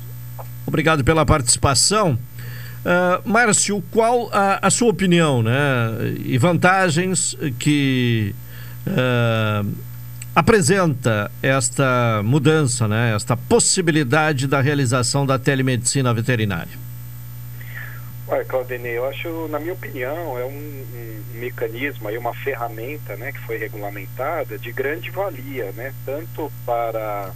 [0.67, 2.19] Obrigado pela participação.
[2.81, 5.53] Uh, Márcio, qual a, a, sua opinião né,
[6.25, 8.35] e vantagens que
[8.87, 9.71] uh,
[10.35, 16.79] apresenta esta mudança, né, esta possibilidade da realização da telemedicina veterinária?
[18.29, 23.33] Olha, Claudinei, eu acho, na minha opinião, é um, um, mecanismo, aí, uma ferramenta né,
[23.33, 27.33] que foi regulamentada de grande valia, né, tanto para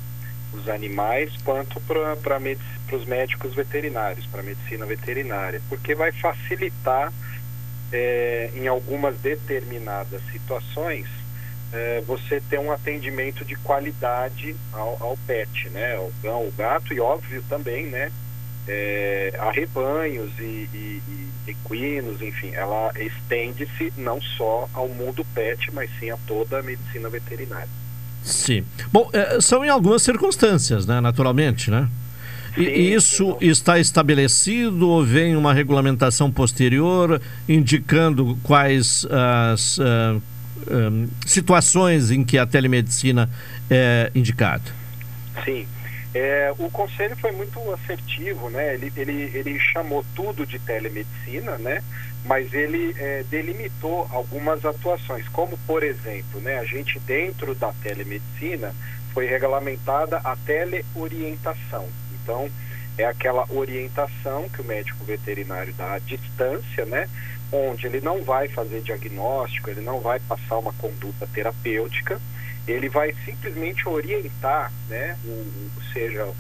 [0.53, 2.17] os animais quanto para
[2.93, 7.13] os médicos veterinários, para a medicina veterinária, porque vai facilitar
[7.93, 11.09] é, em algumas determinadas situações
[11.75, 15.97] é, você ter um atendimento de qualidade ao, ao pet, né?
[15.97, 18.11] Ao cão, ao gato e óbvio também, né?
[18.67, 25.71] É, a rebanhos e, e, e equinos, enfim, ela estende-se não só ao mundo pet,
[25.75, 27.69] mas sim a toda a medicina veterinária.
[28.23, 28.65] Sim.
[28.91, 31.01] Bom, é, são em algumas circunstâncias, né?
[31.01, 31.89] Naturalmente, né?
[32.57, 33.49] E sim, isso sim.
[33.49, 40.23] está estabelecido ou vem uma regulamentação posterior indicando quais as uh,
[40.71, 43.29] um, situações em que a telemedicina
[43.71, 44.65] é indicada?
[45.45, 45.67] Sim.
[46.15, 48.75] É, o conselho foi muito assertivo, né?
[48.75, 51.83] Ele, ele, ele chamou tudo de telemedicina, né?
[52.25, 56.59] Mas ele é, delimitou algumas atuações, como por exemplo, né?
[56.61, 58.73] A gente dentro da telemedicina
[59.13, 61.89] foi regulamentada a teleorientação.
[62.23, 62.49] Então,
[62.97, 67.09] é aquela orientação que o médico veterinário dá à distância, né?
[67.53, 72.21] Onde ele não vai fazer diagnóstico, ele não vai passar uma conduta terapêutica,
[72.67, 75.17] ele vai simplesmente orientar, né?
[75.25, 76.35] O, o seja o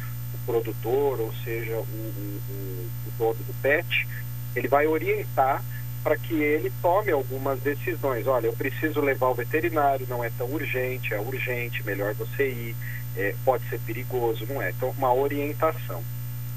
[0.47, 4.07] produtor, ou seja o, o, o dono do pet,
[4.55, 5.63] ele vai orientar
[6.03, 8.27] para que ele tome algumas decisões.
[8.27, 12.77] Olha, eu preciso levar o veterinário, não é tão urgente, é urgente, melhor você ir,
[13.17, 14.71] é, pode ser perigoso, não é?
[14.71, 16.03] Então, uma orientação.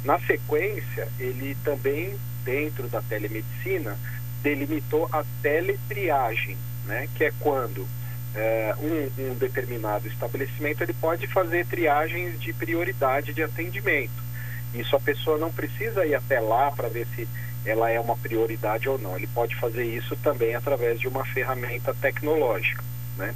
[0.03, 3.97] Na sequência, ele também, dentro da telemedicina,
[4.41, 7.09] delimitou a teletriagem, né?
[7.15, 7.87] que é quando
[8.35, 14.27] é, um, um determinado estabelecimento ele pode fazer triagens de prioridade de atendimento.
[14.73, 17.27] Isso a pessoa não precisa ir até lá para ver se
[17.65, 19.15] ela é uma prioridade ou não.
[19.15, 22.83] Ele pode fazer isso também através de uma ferramenta tecnológica.
[23.17, 23.33] Né?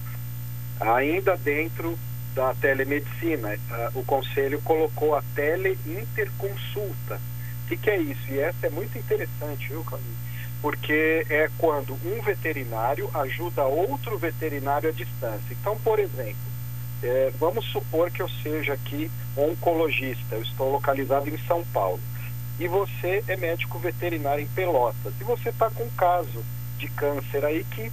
[0.80, 1.98] Ainda dentro
[2.36, 3.58] da telemedicina,
[3.94, 7.16] o Conselho colocou a teleinterconsulta.
[7.66, 8.22] O que, que é isso?
[8.30, 10.16] E essa é muito interessante, viu, Camille?
[10.62, 15.52] Porque é quando um veterinário ajuda outro veterinário à distância.
[15.52, 16.52] Então, por exemplo,
[17.04, 22.00] é, vamos supor que eu seja aqui oncologista, eu estou localizado em São Paulo
[22.60, 26.44] e você é médico veterinário em Pelotas e você está com um caso
[26.78, 27.92] de câncer aí que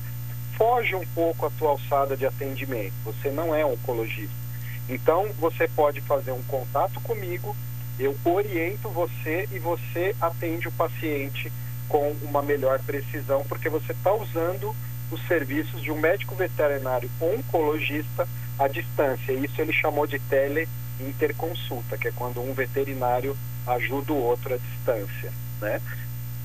[0.59, 4.34] foge um pouco a tua alçada de atendimento, você não é oncologista.
[4.88, 7.56] Então você pode fazer um contato comigo,
[7.98, 11.52] eu oriento você e você atende o paciente
[11.88, 14.74] com uma melhor precisão, porque você está usando
[15.11, 18.28] os serviços de um médico veterinário oncologista
[18.59, 19.32] à distância.
[19.32, 23.36] Isso ele chamou de teleinterconsulta, que é quando um veterinário
[23.66, 25.80] ajuda o outro à distância, né?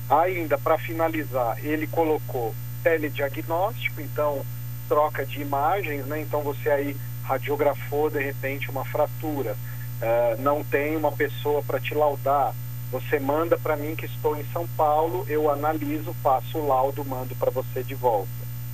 [0.08, 2.54] Ainda para finalizar, ele colocou
[2.84, 4.44] telediagnóstico, então
[4.88, 6.20] troca de imagens, né?
[6.20, 9.56] Então você aí radiografou de repente uma fratura,
[10.00, 12.54] uh, não tem uma pessoa para te laudar,
[12.92, 17.34] você manda para mim que estou em São Paulo, eu analiso, faço o laudo, mando
[17.34, 18.28] para você de volta,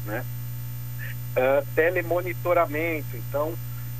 [0.04, 0.24] né?
[1.30, 3.54] Uh, telemonitoramento, então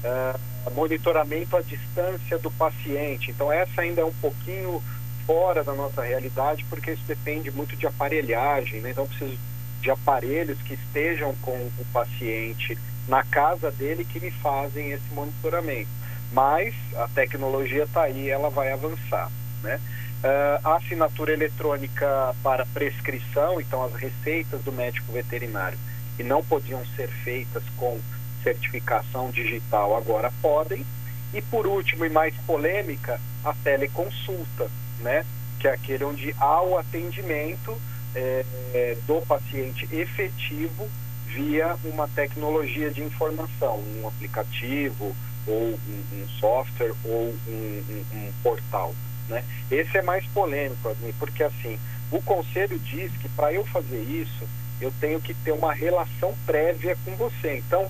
[0.05, 3.31] uh, monitoramento à distância do paciente.
[3.31, 4.83] Então, essa ainda é um pouquinho
[5.27, 8.91] fora da nossa realidade, porque isso depende muito de aparelhagem, né?
[8.91, 9.39] Então, preciso
[9.81, 12.79] de aparelhos que estejam com o paciente
[13.09, 15.89] na casa dele que me fazem esse monitoramento.
[16.33, 19.31] Mas a tecnologia está aí, ela vai avançar,
[19.63, 19.81] né?
[20.23, 25.79] Uh, a assinatura eletrônica para prescrição, então as receitas do médico veterinário,
[26.17, 27.99] que não podiam ser feitas com
[28.43, 30.85] certificação digital agora podem.
[31.33, 34.69] E por último e mais polêmica, a teleconsulta,
[35.01, 35.25] né?
[35.59, 37.77] que é aquele onde há o atendimento
[38.15, 40.89] é, do paciente efetivo
[41.27, 45.15] via uma tecnologia de informação, um aplicativo
[45.47, 48.95] ou um, um software ou um, um, um, portal.
[49.29, 49.45] Né?
[49.71, 51.79] Esse é mais polêmico, porque assim,
[52.11, 54.49] o conselho diz que para eu fazer isso,
[54.81, 57.59] eu tenho que ter uma relação prévia com você.
[57.59, 57.87] Então,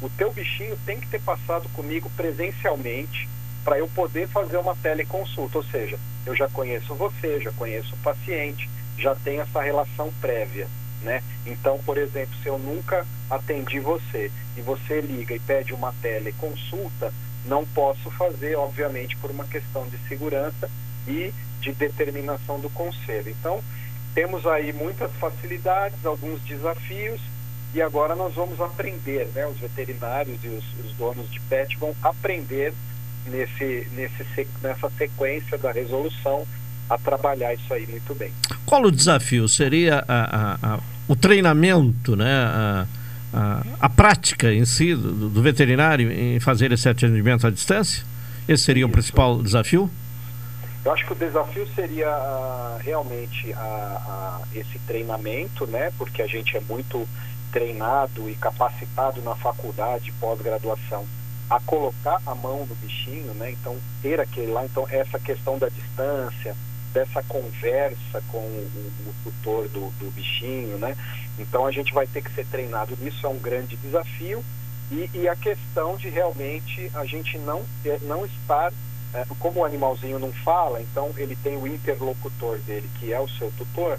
[0.00, 3.28] o teu bichinho tem que ter passado comigo presencialmente
[3.64, 7.98] para eu poder fazer uma teleconsulta, ou seja, eu já conheço você, já conheço o
[7.98, 8.68] paciente,
[8.98, 10.68] já tenho essa relação prévia,
[11.02, 11.22] né?
[11.46, 17.12] Então, por exemplo, se eu nunca atendi você e você liga e pede uma teleconsulta,
[17.44, 20.70] não posso fazer, obviamente, por uma questão de segurança
[21.06, 23.30] e de determinação do conselho.
[23.30, 23.62] Então,
[24.14, 27.20] temos aí muitas facilidades, alguns desafios,
[27.74, 29.46] e agora nós vamos aprender, né?
[29.46, 32.72] Os veterinários e os, os donos de pet vão aprender
[33.26, 36.46] nesse, nesse, nessa sequência da resolução
[36.88, 38.32] a trabalhar isso aí muito bem.
[38.66, 39.48] Qual o desafio?
[39.48, 40.14] Seria a,
[40.68, 42.32] a, a, o treinamento, né?
[42.32, 42.86] A,
[43.80, 48.04] a, prática em si do, do, veterinário em fazer esse atendimento à distância?
[48.46, 48.90] Esse seria isso.
[48.90, 49.90] o principal desafio?
[50.84, 53.54] Eu acho que o desafio seria uh, realmente
[54.54, 55.90] esse treinamento, né?
[55.98, 57.08] Porque a gente é muito
[57.50, 61.06] treinado e capacitado na faculdade, pós-graduação,
[61.48, 63.52] a colocar a mão no bichinho, né?
[63.52, 66.54] Então, ter aquele lá, então, essa questão da distância,
[66.94, 70.96] dessa conversa com o, o tutor do, do, bichinho, né?
[71.38, 74.42] Então, a gente vai ter que ser treinado nisso, é um grande desafio.
[74.90, 77.62] E, e a questão de realmente a gente não,
[78.02, 78.72] não estar,
[79.12, 83.28] é, como o animalzinho não fala, então ele tem o interlocutor dele, que é o
[83.28, 83.98] seu tutor,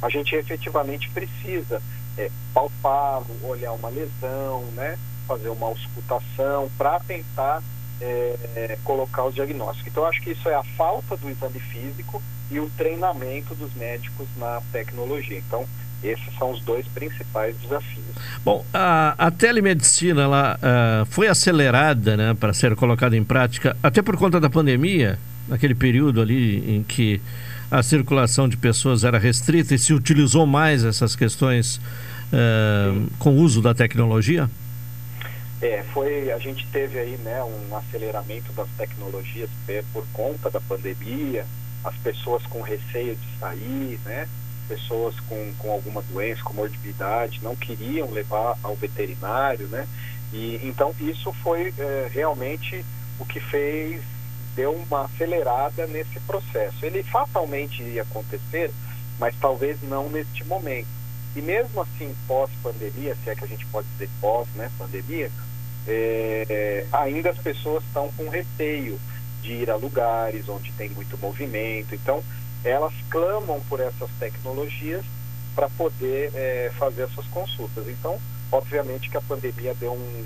[0.00, 1.82] a gente efetivamente precisa
[2.16, 4.98] é, palpá-lo, olhar uma lesão, né?
[5.26, 7.62] fazer uma auscultação para tentar
[8.00, 9.88] é, colocar o diagnóstico.
[9.88, 14.26] Então, acho que isso é a falta do exame físico e o treinamento dos médicos
[14.36, 15.38] na tecnologia.
[15.38, 15.66] Então,
[16.02, 18.04] esses são os dois principais desafios.
[18.44, 24.00] Bom, a, a telemedicina ela, uh, foi acelerada né, para ser colocada em prática, até
[24.00, 27.20] por conta da pandemia, naquele período ali em que
[27.70, 33.36] a circulação de pessoas era restrita e se utilizou mais essas questões uh, com o
[33.36, 34.48] uso da tecnologia?
[35.62, 39.50] É, foi, a gente teve aí, né, um aceleramento das tecnologias
[39.92, 41.46] por conta da pandemia,
[41.84, 44.26] as pessoas com receio de sair, né,
[44.66, 49.86] pessoas com, com alguma doença, com morbidade, não queriam levar ao veterinário, né,
[50.32, 52.84] e então isso foi é, realmente
[53.18, 54.00] o que fez
[54.54, 56.84] deu uma acelerada nesse processo.
[56.84, 58.70] Ele fatalmente iria acontecer,
[59.18, 60.99] mas talvez não neste momento.
[61.36, 65.30] E mesmo assim, pós-pandemia, se é que a gente pode dizer pós, né, pandemia,
[65.86, 69.00] é, ainda as pessoas estão com receio
[69.40, 71.94] de ir a lugares onde tem muito movimento.
[71.94, 72.22] Então,
[72.64, 75.04] elas clamam por essas tecnologias
[75.54, 77.88] para poder é, fazer essas consultas.
[77.88, 78.18] Então,
[78.52, 80.24] obviamente que a pandemia deu um,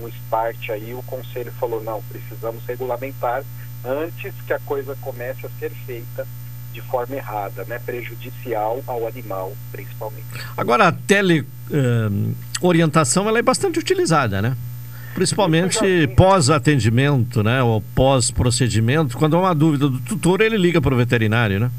[0.00, 3.44] um start aí, o conselho falou, não, precisamos regulamentar
[3.84, 6.26] antes que a coisa comece a ser feita
[6.74, 10.26] de forma errada, né, prejudicial ao animal, principalmente.
[10.56, 14.56] Agora, a teleorientação, uh, ela é bastante utilizada, né?
[15.14, 17.62] Principalmente pós-atendimento, né?
[17.62, 19.16] Ou pós-procedimento.
[19.16, 21.70] Quando há uma dúvida do tutor, ele liga para o veterinário, né?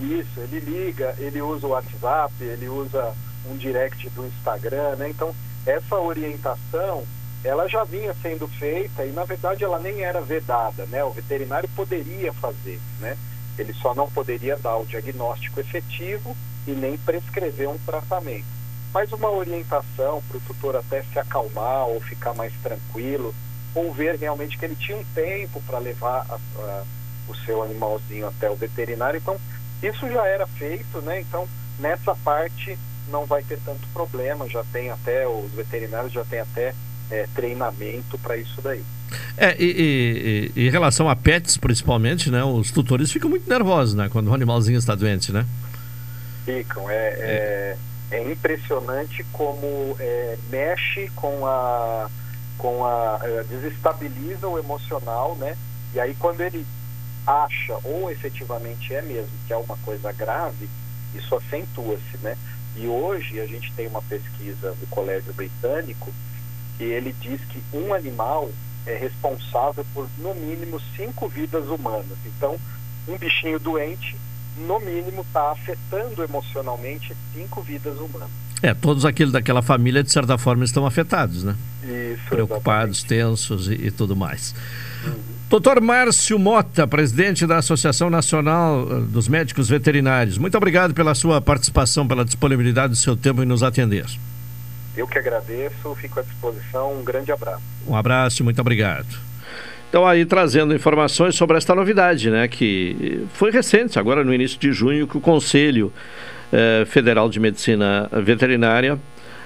[0.00, 3.12] Isso, ele liga, ele usa o WhatsApp, ele usa
[3.48, 5.08] um direct do Instagram, né?
[5.10, 5.32] Então,
[5.64, 7.04] essa orientação,
[7.44, 11.04] ela já vinha sendo feita e, na verdade, ela nem era vedada, né?
[11.04, 13.16] O veterinário poderia fazer, né?
[13.58, 16.36] Ele só não poderia dar o diagnóstico efetivo
[16.66, 18.46] e nem prescrever um tratamento.
[18.92, 23.34] Mas uma orientação para o tutor até se acalmar ou ficar mais tranquilo,
[23.74, 26.84] ou ver realmente que ele tinha um tempo para levar a, a,
[27.28, 29.18] o seu animalzinho até o veterinário.
[29.18, 29.38] Então,
[29.82, 31.20] isso já era feito, né?
[31.20, 31.48] Então,
[31.78, 32.78] nessa parte
[33.08, 36.74] não vai ter tanto problema, já tem até, os veterinários já têm até
[37.12, 38.82] é, treinamento para isso daí.
[39.36, 42.42] É, e, e, e, em relação a pets, principalmente, né?
[42.42, 44.08] Os tutores ficam muito nervosos, né?
[44.10, 45.46] Quando o animalzinho está doente, né?
[46.46, 47.76] Ficam, é, é,
[48.10, 52.10] é impressionante como é, mexe com a,
[52.56, 55.56] com a, é, desestabiliza o emocional, né?
[55.94, 56.66] E aí quando ele
[57.26, 60.68] acha, ou efetivamente é mesmo, que é uma coisa grave,
[61.14, 62.36] isso acentua-se, né?
[62.74, 66.12] E hoje a gente tem uma pesquisa do Colégio Britânico
[66.76, 68.50] que ele diz que um animal
[68.86, 72.18] é responsável por no mínimo cinco vidas humanas.
[72.26, 72.56] Então,
[73.08, 74.16] um bichinho doente,
[74.66, 78.30] no mínimo, está afetando emocionalmente cinco vidas humanas.
[78.62, 81.56] É, todos aqueles daquela família, de certa forma, estão afetados, né?
[81.82, 83.24] Isso, Preocupados, exatamente.
[83.24, 84.54] tensos e, e, tudo mais.
[85.04, 85.32] Uhum.
[85.50, 91.40] Doutor Márcio Mota, presidente da Associação Nacional eh, dos Médicos Veterinários, muito obrigado pela sua
[91.40, 94.06] participação, pela disponibilidade do seu tempo em nos atender.
[94.96, 96.92] Eu que agradeço, fico à disposição.
[96.92, 97.62] Um grande abraço.
[97.86, 99.18] Um abraço, muito obrigado.
[99.88, 104.72] Então, aí trazendo informações sobre esta novidade, né, que foi recente, agora no início de
[104.72, 105.92] junho, que o Conselho
[106.50, 108.98] eh, Federal de Medicina Veterinária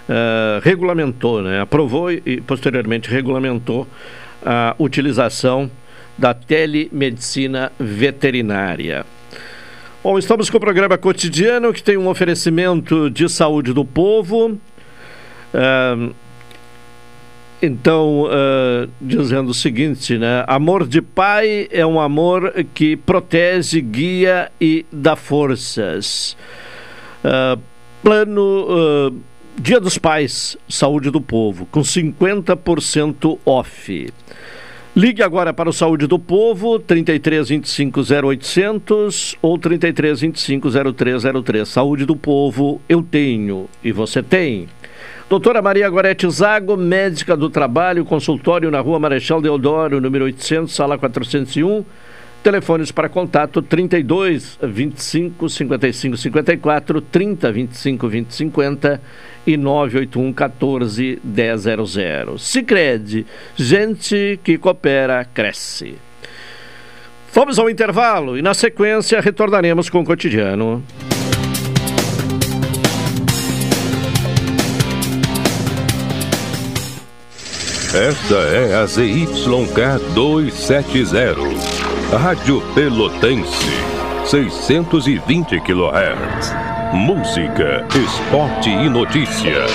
[0.09, 3.89] eh, regulamentou, né, aprovou e posteriormente regulamentou
[4.45, 5.69] a utilização
[6.17, 9.05] da telemedicina veterinária.
[10.03, 14.57] Bom, estamos com o programa cotidiano que tem um oferecimento de saúde do povo.
[15.55, 16.15] Uh,
[17.63, 20.45] então, uh, dizendo o seguinte, né?
[20.47, 26.37] Amor de pai é um amor que protege, guia e dá forças.
[27.25, 27.61] Uh,
[28.03, 29.13] plano
[29.59, 34.13] Dia dos Pais, Saúde do Povo, com 50% off.
[34.95, 41.67] Ligue agora para o Saúde do Povo, 33 25 0800 ou 33 25 0303.
[41.67, 44.69] Saúde do Povo, eu tenho e você tem.
[45.29, 50.97] Doutora Maria Gorete Zago, médica do trabalho, consultório na rua Marechal Deodoro, número 800, sala
[50.97, 51.85] 401.
[52.45, 59.03] Telefones para contato 32 25 55 54, 30 25 20 50
[59.45, 62.39] e 981 14 100.
[62.39, 65.97] Sicredi, gente que coopera cresce.
[67.33, 70.85] Vamos ao intervalo e na sequência retornaremos com o cotidiano.
[77.95, 81.37] Esta é a ZYK 270,
[82.13, 83.71] Rádio Pelotense,
[84.27, 86.53] 620 kHz.
[86.93, 89.67] Música, esporte e notícia.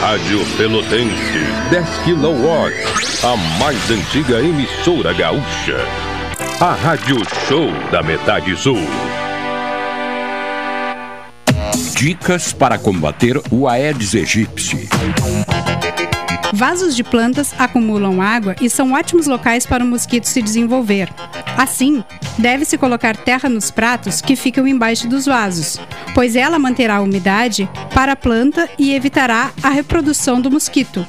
[0.00, 1.38] Rádio Pelotense,
[1.70, 5.78] 10 kW, a mais antiga emissora gaúcha.
[6.60, 7.16] A Rádio
[7.48, 8.78] Show da Metade Sul.
[11.96, 14.88] Dicas para combater o Aedes aegypti.
[16.52, 21.08] Vasos de plantas acumulam água e são ótimos locais para o mosquito se desenvolver.
[21.56, 22.02] Assim,
[22.38, 25.78] deve-se colocar terra nos pratos que ficam embaixo dos vasos,
[26.14, 31.06] pois ela manterá a umidade para a planta e evitará a reprodução do mosquito.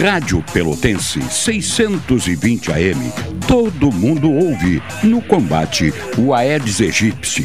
[0.00, 3.12] Rádio Pelotense 620 AM.
[3.46, 7.44] Todo mundo ouve no combate o Aedes aegypti.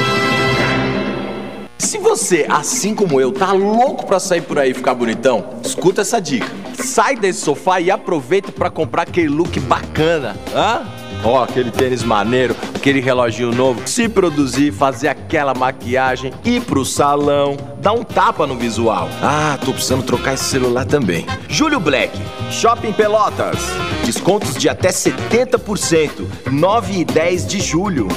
[1.81, 6.01] Se você, assim como eu, tá louco pra sair por aí e ficar bonitão, escuta
[6.01, 6.47] essa dica.
[6.75, 10.85] Sai desse sofá e aproveita pra comprar aquele look bacana, hã?
[11.23, 17.55] Ó, aquele tênis maneiro, aquele reloginho novo, se produzir, fazer aquela maquiagem, ir pro salão,
[17.79, 19.07] dar um tapa no visual.
[19.21, 21.27] Ah, tô precisando trocar esse celular também.
[21.47, 22.11] Júlio Black,
[22.49, 23.59] Shopping Pelotas.
[24.03, 28.07] Descontos de até 70%, 9 e 10 de julho.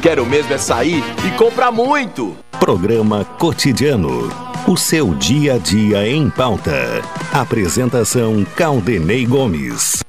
[0.00, 2.34] Quero mesmo é sair e comprar muito.
[2.58, 4.30] Programa Cotidiano.
[4.66, 7.02] O seu dia a dia em pauta.
[7.30, 10.02] Apresentação Caldenei Gomes.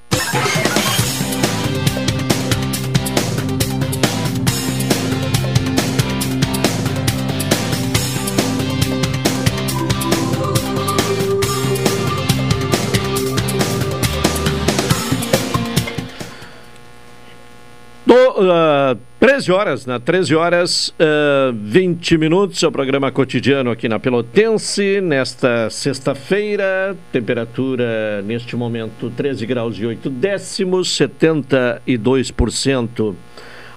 [18.95, 19.99] Uh, 13 horas, né?
[19.99, 28.21] 13 horas, uh, 20 minutos, é o programa cotidiano aqui na Pelotense, nesta sexta-feira, temperatura
[28.21, 33.13] neste momento 13 graus e 8 décimos, 72%.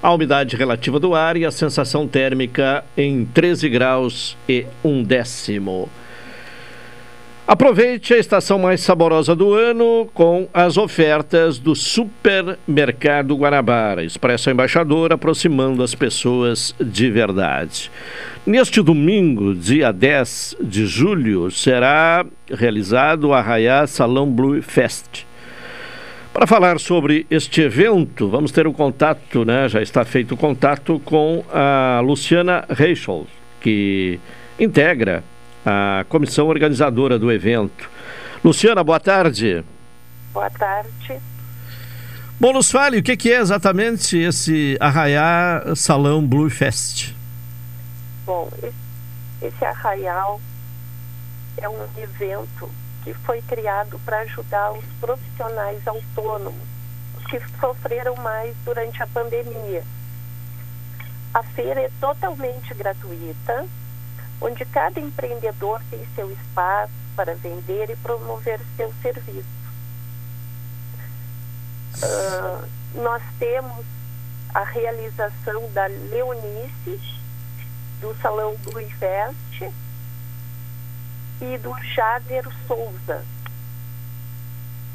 [0.00, 5.88] A umidade relativa do ar e a sensação térmica em 13 graus e 1 décimo.
[7.48, 14.04] Aproveite a estação mais saborosa do ano com as ofertas do Supermercado Guanabara.
[14.04, 17.90] Expresso Embaixador aproximando as pessoas de verdade.
[18.44, 25.24] Neste domingo, dia 10 de julho, será realizado o Arraiá Salão Blue Fest.
[26.34, 29.70] Para falar sobre este evento, vamos ter um contato, né?
[29.70, 33.26] Já está feito o contato com a Luciana Reichel,
[33.58, 34.20] que
[34.60, 35.24] integra
[35.64, 37.90] a comissão organizadora do evento.
[38.44, 39.64] Luciana, boa tarde.
[40.32, 41.20] Boa tarde.
[42.40, 47.12] Bom, nos fale o que, que é exatamente esse Arraiá Salão Blue Fest.
[48.24, 48.48] Bom,
[49.42, 50.40] esse arraial
[51.56, 52.70] é um evento
[53.02, 56.68] que foi criado para ajudar os profissionais autônomos
[57.28, 59.82] que sofreram mais durante a pandemia.
[61.34, 63.66] A feira é totalmente gratuita,
[64.40, 69.58] onde cada empreendedor tem seu espaço para vender e promover seu serviço.
[71.96, 73.84] Uh, nós temos
[74.54, 77.00] a realização da Leonice,
[78.00, 79.72] do Salão Blue Fest
[81.40, 83.24] e do Jader Souza.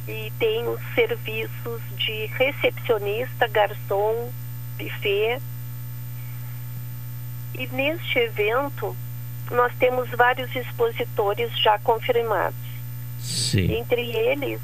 [0.08, 4.32] E tem os serviços de recepcionista, garçom,
[4.78, 5.41] buffet.
[7.54, 8.96] E neste evento
[9.54, 12.60] nós temos vários expositores já confirmados.
[13.20, 13.78] Sim.
[13.78, 14.60] Entre eles,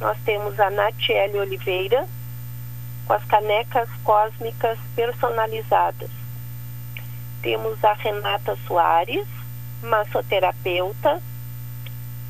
[0.00, 2.06] nós temos a Natiele Oliveira,
[3.06, 6.10] com as canecas cósmicas personalizadas.
[7.42, 9.26] Temos a Renata Soares,
[9.82, 11.22] massoterapeuta,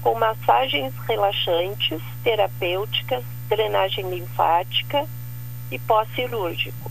[0.03, 5.07] com massagens relaxantes, terapêuticas, drenagem linfática
[5.71, 6.91] e pós-cirúrgico.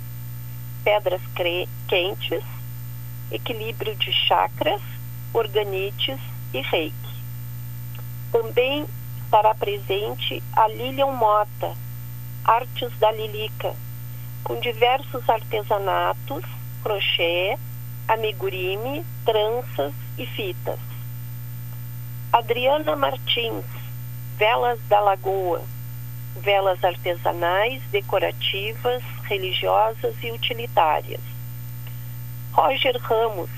[0.83, 1.21] pedras
[1.87, 2.43] quentes,
[3.33, 4.81] equilíbrio de chakras,
[5.33, 6.19] organites
[6.53, 6.93] e reiki.
[8.31, 8.85] Também
[9.23, 11.73] estará presente a Lilian Mota,
[12.45, 13.75] Artes da Lilica,
[14.43, 16.43] com diversos artesanatos,
[16.83, 17.57] crochê,
[18.07, 20.79] amigurumi, tranças e fitas.
[22.31, 23.65] Adriana Martins,
[24.37, 25.61] Velas da Lagoa,
[26.35, 31.32] velas artesanais, decorativas, religiosas e utilitárias.
[32.53, 33.49] Roger Ramos,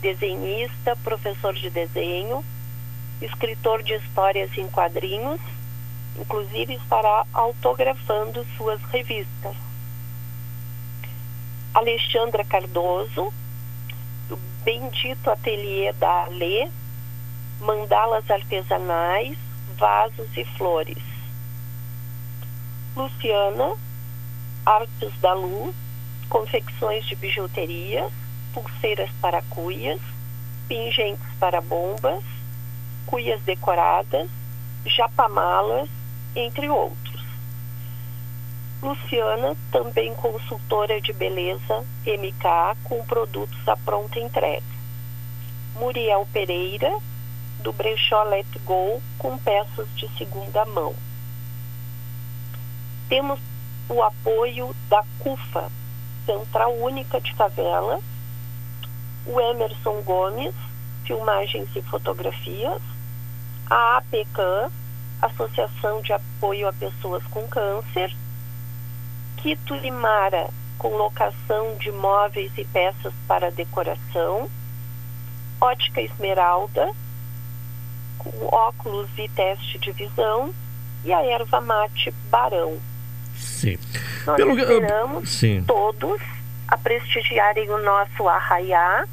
[0.00, 2.44] desenhista, professor de desenho,
[3.22, 5.40] escritor de histórias em quadrinhos,
[6.18, 9.54] inclusive estará autografando suas revistas.
[11.72, 13.32] Alexandra Cardoso,
[14.28, 16.68] do Bendito Ateliê da Alê,
[17.60, 19.38] mandalas artesanais,
[19.76, 20.98] vasos e flores.
[22.96, 23.76] Luciana,
[24.66, 25.72] Artes da Luz,
[26.28, 28.12] confecções de bijuterias,
[28.52, 30.00] pulseiras para cuias,
[30.68, 32.22] pingentes para bombas,
[33.06, 34.28] cuias decoradas,
[34.86, 35.88] japamalas,
[36.34, 37.10] entre outros.
[38.82, 44.62] Luciana, também consultora de beleza MK com produtos à pronta entrega.
[45.74, 46.98] Muriel Pereira,
[47.58, 50.94] do Brechó Let Go, com peças de segunda mão.
[53.08, 53.38] Temos
[53.88, 55.70] o apoio da CUFA,
[56.24, 58.02] Central Única de Favelas,
[59.26, 60.54] o Emerson Gomes,
[61.04, 62.80] Filmagens e Fotografias,
[63.68, 64.70] a APCAM,
[65.22, 68.14] Associação de Apoio a Pessoas com Câncer,
[69.36, 70.48] Quito Limara,
[70.78, 74.50] com locação de móveis e peças para decoração,
[75.60, 76.90] Ótica Esmeralda,
[78.18, 80.54] com óculos e teste de visão,
[81.04, 82.78] e a erva mate Barão.
[83.34, 83.78] Sim.
[84.26, 85.64] Nós Pelo esperamos Sim.
[85.66, 86.20] todos
[86.70, 89.04] a prestigiarem o nosso arraiá,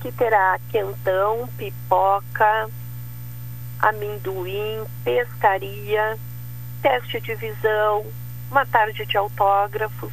[0.00, 2.70] que terá quentão, pipoca,
[3.80, 6.16] amendoim, pescaria,
[6.80, 8.06] teste de visão,
[8.50, 10.12] uma tarde de autógrafos,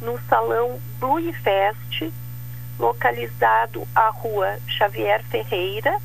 [0.00, 2.12] no salão Blue Fest,
[2.78, 5.98] localizado à rua Xavier Ferreira,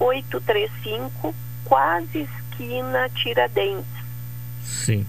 [0.00, 1.34] 835,
[1.64, 3.99] quase esquina Tiradentes.
[4.70, 5.04] Sim.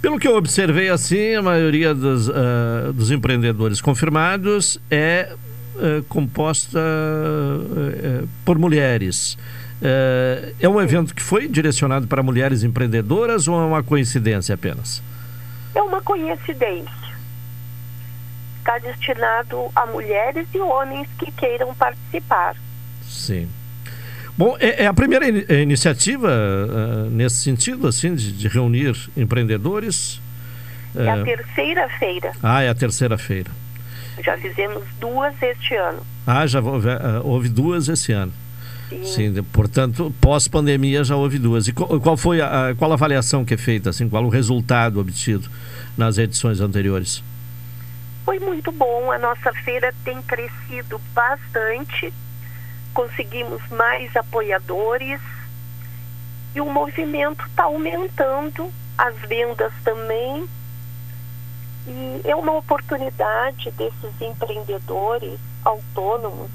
[0.00, 5.32] Pelo que eu observei assim, a maioria dos, ah, dos empreendedores confirmados é
[5.76, 9.36] ah, composta ah, por mulheres.
[10.60, 15.02] É um evento que foi direcionado para mulheres empreendedoras ou é uma coincidência apenas?
[15.74, 16.92] É uma coincidência.
[18.58, 22.56] Está destinado a mulheres e homens que queiram participar.
[23.08, 23.48] Sim.
[24.40, 28.96] Bom, é, é a primeira ini- eh, iniciativa ah, nesse sentido, assim, de, de reunir
[29.14, 30.18] empreendedores?
[30.96, 32.32] É a Eh, terceira feira.
[32.42, 33.50] ah, é a terceira feira.
[34.24, 36.00] Já fizemos duas este ano.
[36.26, 38.32] Ah, já houve, ah, houve duas esse ano.
[38.88, 39.04] Sim.
[39.04, 41.68] Sim, portanto, pós-pandemia já houve duas.
[41.68, 44.30] E qual, qual foi a, a- qual a avaliação que é feita, assim, qual o
[44.30, 45.48] resultado obtido
[45.98, 47.22] nas edições anteriores?
[48.24, 49.12] Foi muito bom.
[49.12, 52.10] A nossa feira tem crescido bastante.
[52.94, 55.20] Conseguimos mais apoiadores
[56.54, 60.48] e o movimento está aumentando, as vendas também.
[61.86, 66.50] E é uma oportunidade desses empreendedores autônomos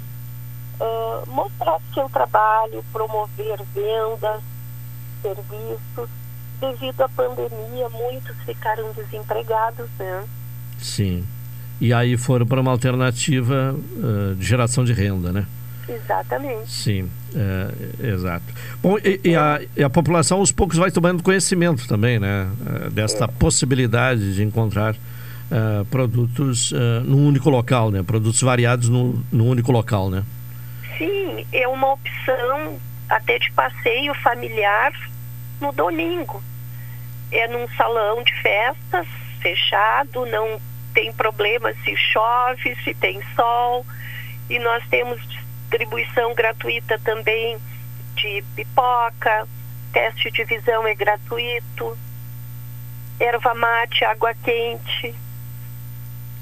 [0.79, 4.41] ah, mostrar seu trabalho, promover vendas,
[5.21, 6.09] serviços.
[6.59, 10.23] Devido à pandemia, muitos ficaram desempregados, né?
[10.79, 11.25] Sim.
[11.81, 15.45] E aí foram para uma alternativa ah, de geração de renda, né?
[15.88, 16.69] Exatamente.
[16.71, 18.45] Sim, é, exato.
[18.81, 22.47] Bom, e, e a, e a população aos poucos vai tomando conhecimento também, né?
[22.65, 24.95] eh, Desta possibilidade de encontrar
[25.51, 28.01] eh, produtos eh, num único local, né?
[28.01, 30.23] Produtos variados no, num único local, né?
[30.97, 34.91] Sim, é uma opção até de passeio familiar
[35.61, 36.41] no domingo.
[37.31, 39.07] É num salão de festas
[39.39, 40.59] fechado, não
[40.95, 43.86] tem problema se chove, se tem sol.
[44.49, 45.19] E nós temos
[45.76, 47.57] distribuição gratuita também
[48.15, 49.47] de pipoca,
[49.91, 51.97] teste de visão é gratuito,
[53.19, 55.13] erva mate, água quente.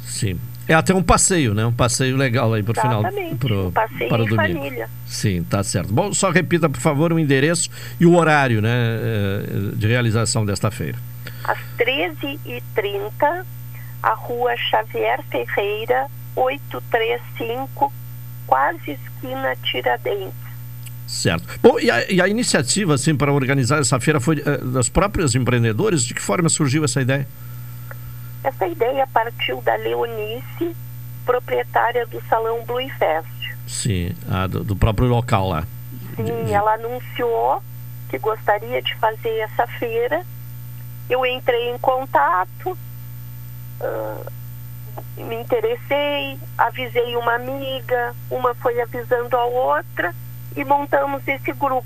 [0.03, 0.39] Sim.
[0.65, 1.65] É até um passeio, né?
[1.65, 3.01] Um passeio legal aí para o final.
[3.01, 4.59] Exatamente, Pro, um passeio para o domingo.
[4.59, 4.89] família.
[5.05, 5.91] Sim, tá certo.
[5.91, 7.69] Bom, só repita, por favor, o endereço
[7.99, 10.97] e o horário né, eh, de realização desta feira.
[11.43, 13.45] às 13h30,
[14.03, 17.91] a rua Xavier Ferreira, 835,
[18.53, 20.31] quase esquina Tiradentes.
[21.07, 21.59] Certo.
[21.59, 25.33] Bom, e a, e a iniciativa, assim, para organizar essa feira foi eh, das próprios
[25.33, 26.03] empreendedores?
[26.03, 27.27] De que forma surgiu essa ideia?
[28.43, 30.75] Essa ideia partiu da Leonice,
[31.25, 33.55] proprietária do salão Blue Fest.
[33.65, 34.15] Sim,
[34.51, 35.63] do, do próprio local lá.
[36.15, 37.63] Sim, ela anunciou
[38.07, 40.23] que gostaria de fazer essa feira.
[41.09, 42.77] Eu entrei em contato,
[43.81, 44.31] uh,
[45.17, 50.13] me interessei, avisei uma amiga, uma foi avisando a outra
[50.55, 51.85] e montamos esse grupo.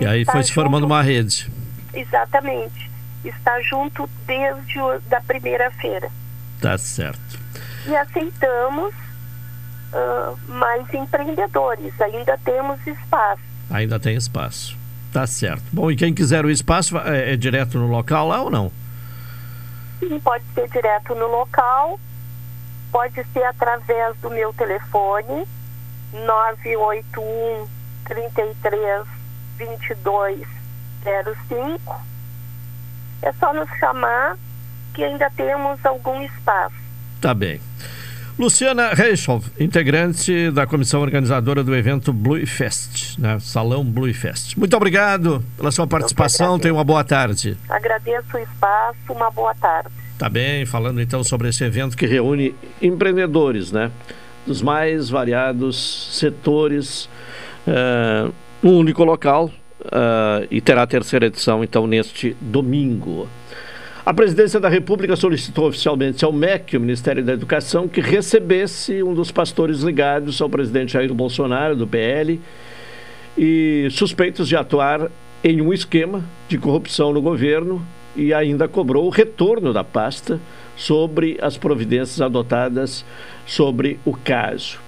[0.00, 1.50] E aí foi se formando junto, uma rede.
[1.92, 2.90] Exatamente.
[3.24, 6.10] Está junto desde o, da primeira feira.
[6.60, 7.38] Tá certo.
[7.86, 8.94] E aceitamos
[9.92, 11.98] uh, mais empreendedores.
[12.00, 13.42] Ainda temos espaço.
[13.70, 14.76] Ainda tem espaço.
[15.12, 15.62] Tá certo.
[15.72, 18.72] Bom, e quem quiser o espaço é, é direto no local lá ou não?
[20.00, 22.00] Sim, pode ser direto no local.
[22.94, 25.44] Pode ser através do meu telefone
[26.12, 27.66] 981
[28.04, 29.04] 33
[29.58, 30.46] 22
[31.48, 32.06] 05.
[33.20, 34.38] É só nos chamar
[34.94, 36.76] que ainda temos algum espaço.
[37.20, 37.60] Tá bem.
[38.38, 43.40] Luciana Reichhoff, integrante da comissão organizadora do evento Blue Fest, né?
[43.40, 44.56] Salão Blue Fest.
[44.56, 46.60] Muito obrigado pela sua participação.
[46.60, 47.58] Tenha uma boa tarde.
[47.68, 48.98] Agradeço o espaço.
[49.08, 50.03] Uma boa tarde.
[50.16, 53.90] Tá bem, falando então sobre esse evento que reúne empreendedores, né?
[54.46, 57.08] Dos mais variados setores,
[57.66, 59.50] uh, um único local,
[59.80, 63.28] uh, e terá a terceira edição então neste domingo.
[64.06, 69.14] A presidência da República solicitou oficialmente ao MEC, o Ministério da Educação, que recebesse um
[69.14, 72.40] dos pastores ligados ao presidente Jair Bolsonaro, do PL,
[73.36, 75.10] e suspeitos de atuar
[75.42, 77.84] em um esquema de corrupção no governo
[78.16, 80.40] e ainda cobrou o retorno da pasta
[80.76, 83.04] sobre as providências adotadas
[83.46, 84.78] sobre o caso.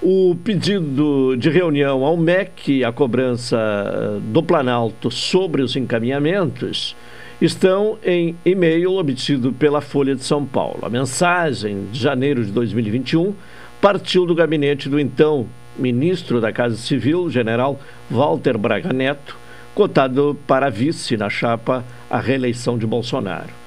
[0.00, 6.96] O pedido de reunião ao MEC a cobrança do Planalto sobre os encaminhamentos
[7.40, 10.80] estão em e-mail obtido pela Folha de São Paulo.
[10.82, 13.34] A mensagem de janeiro de 2021
[13.80, 17.80] partiu do gabinete do então ministro da Casa Civil, general
[18.10, 19.36] Walter Braga Neto,
[19.74, 23.62] cotado para vice na chapa à reeleição de Bolsonaro.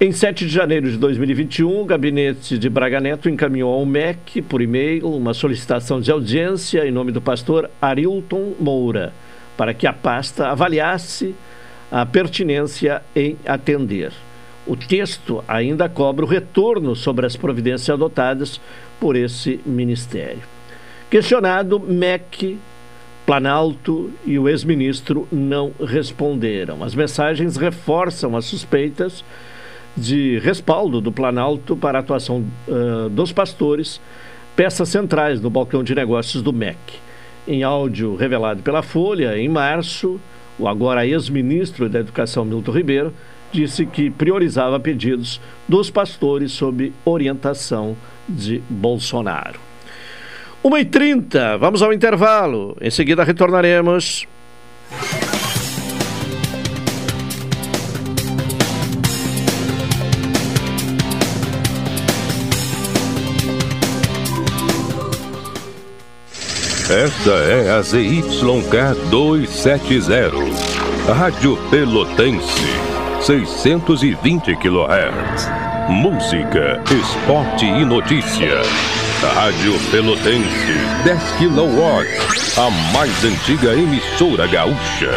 [0.00, 4.60] Em 7 de janeiro de 2021, o gabinete de Braga Neto encaminhou ao MEC, por
[4.60, 9.12] e-mail, uma solicitação de audiência em nome do pastor Arilton Moura,
[9.56, 11.34] para que a pasta avaliasse
[11.88, 14.12] a pertinência em atender.
[14.66, 18.60] O texto ainda cobra o retorno sobre as providências adotadas
[18.98, 20.42] por esse ministério.
[21.08, 22.58] Questionado, MEC,
[23.32, 26.84] Planalto e o ex-ministro não responderam.
[26.84, 29.24] As mensagens reforçam as suspeitas
[29.96, 33.98] de respaldo do Planalto para a atuação uh, dos pastores,
[34.54, 36.76] peças centrais no balcão de negócios do MEC.
[37.48, 40.20] Em áudio revelado pela Folha, em março,
[40.58, 43.14] o agora ex-ministro da Educação Milton Ribeiro
[43.50, 47.96] disse que priorizava pedidos dos pastores sob orientação
[48.28, 49.71] de Bolsonaro.
[50.64, 52.76] 1h30, vamos ao intervalo.
[52.80, 54.26] Em seguida retornaremos.
[66.92, 70.30] Esta é a ZYK 270,
[71.14, 72.66] Rádio Pelotense,
[73.22, 75.48] 620 kHz.
[75.88, 78.60] Música, esporte e notícia.
[79.28, 82.06] Rádio Pelotense, 10 kW,
[82.58, 85.10] a mais antiga emissora gaúcha.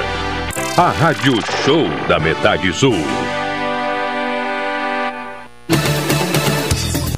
[0.77, 1.33] A Rádio
[1.63, 2.95] Show da Metade Sul.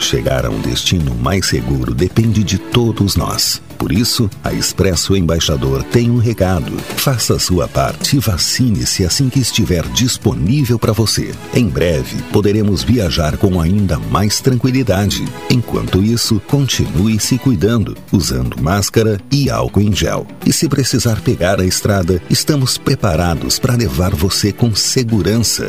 [0.08, 3.62] Chegar a um destino mais seguro depende de todos nós.
[3.78, 6.72] Por isso, a Expresso Embaixador tem um recado.
[6.96, 11.36] Faça a sua parte e vacine-se assim que estiver disponível para você.
[11.54, 15.26] Em breve, poderemos viajar com ainda mais tranquilidade.
[15.52, 20.26] Enquanto isso, continue se cuidando, usando máscara e álcool em gel.
[20.46, 25.68] E se precisar pegar a estrada, estamos preparados para levar você com segurança.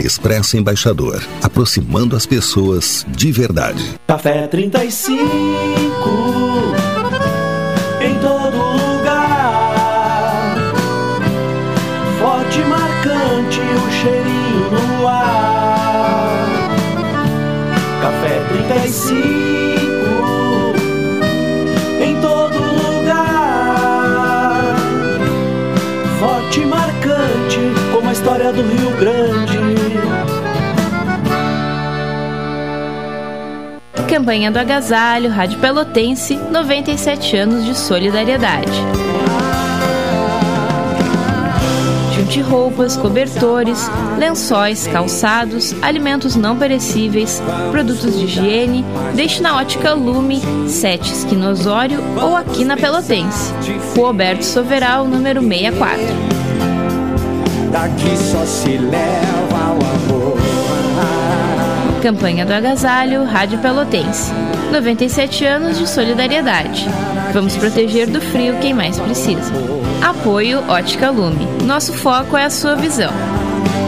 [0.00, 4.00] Expresso Embaixador, aproximando as pessoas de verdade.
[4.06, 5.18] Café 35
[8.00, 10.54] em todo lugar.
[12.18, 16.48] Forte, marcante, o cheirinho no ar.
[18.00, 19.20] Café 35
[22.02, 23.16] em todo lugar.
[26.18, 27.60] Forte, marcante,
[27.92, 29.49] como a história do Rio Grande.
[34.10, 38.72] Campanha do Agasalho, Rádio Pelotense, 97 anos de solidariedade.
[42.28, 47.42] de roupas, cobertores, lençóis, calçados, alimentos não perecíveis,
[47.72, 48.84] produtos de higiene,
[49.16, 53.52] deixe na ótica Lume, 7 esquina Osório ou aqui na Pelotense.
[53.96, 56.00] Rua Alberto Soveral, número 64.
[57.72, 59.39] Daqui só se leva.
[62.00, 64.32] Campanha do Agasalho, Rádio Pelotense.
[64.72, 66.88] 97 anos de solidariedade.
[67.34, 69.52] Vamos proteger do frio quem mais precisa.
[70.02, 71.46] Apoio Ótica Lume.
[71.64, 73.12] Nosso foco é a sua visão.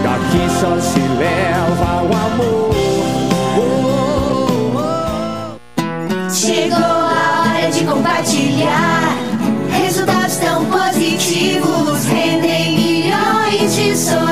[0.02, 2.72] Daqui só se leva o amor.
[6.30, 9.16] Chegou a hora de compartilhar.
[9.82, 14.31] Resultados tão positivos rendem milhões de sorrisos.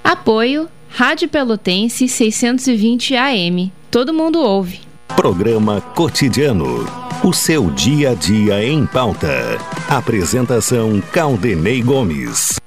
[0.04, 3.72] Apoio Rádio Pelotense 620 AM.
[3.90, 4.82] Todo mundo ouve.
[5.16, 6.86] Programa Cotidiano.
[7.24, 9.58] O seu dia a dia em pauta.
[9.88, 12.60] Apresentação Caldenei Gomes.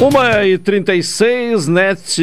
[0.00, 2.22] Uma e 36, NET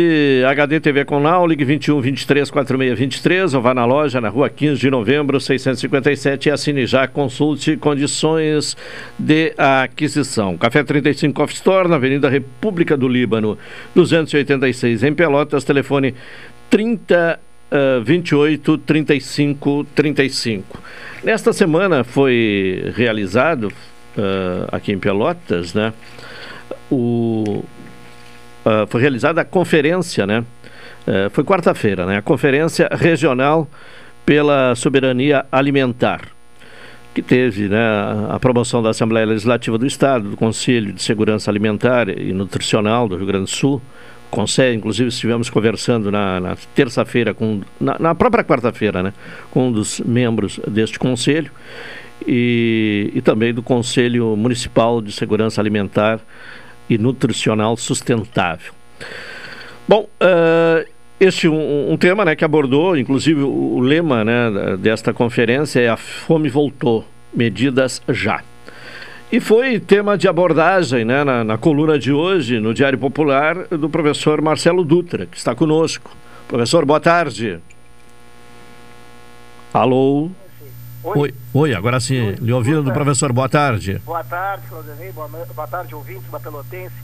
[0.49, 4.49] HD TV com Now, ligue 21 23 46 23, ou vá na loja na rua
[4.49, 8.77] 15 de novembro, 657 e assine já, consulte condições
[9.19, 10.57] de aquisição.
[10.57, 13.57] Café 35 Off Store, na Avenida República do Líbano,
[13.93, 16.15] 286 em Pelotas, telefone
[16.69, 17.39] 30
[17.99, 20.81] uh, 28 35 35.
[21.25, 25.91] Nesta semana foi realizado uh, aqui em Pelotas, né?
[26.91, 27.63] O,
[28.65, 30.43] uh, foi realizada a conferência, né?
[31.07, 32.17] Uh, foi quarta-feira, né?
[32.17, 33.67] A conferência regional
[34.25, 36.21] pela soberania alimentar,
[37.13, 37.79] que teve né,
[38.29, 43.15] a promoção da Assembleia Legislativa do Estado, do Conselho de Segurança Alimentar e Nutricional do
[43.15, 43.81] Rio Grande do Sul,
[44.31, 49.13] Conselho, inclusive estivemos conversando na, na terça-feira, com na, na própria quarta-feira, né,
[49.51, 51.51] com um dos membros deste conselho
[52.27, 56.19] e, e também do Conselho Municipal de Segurança Alimentar
[56.89, 58.73] e nutricional sustentável.
[59.87, 60.85] Bom, uh,
[61.19, 65.89] este um, um, tema né, que abordou, inclusive o, o, lema né, desta conferência é
[65.89, 68.41] a fome voltou, medidas já.
[69.31, 73.89] E foi tema de abordagem né, na, na coluna de hoje, no Diário Popular, do
[73.89, 76.15] professor Marcelo Dutra, que está conosco.
[76.47, 77.59] Professor, boa tarde.
[79.73, 80.29] Alô?
[81.05, 81.17] Oi.
[81.19, 84.01] Oi, Oi agora sim, lhe ouvindo do professor, boa tarde.
[84.05, 86.95] Boa tarde, Claudinei, boa, boa tarde, ouvintes da Pelotense.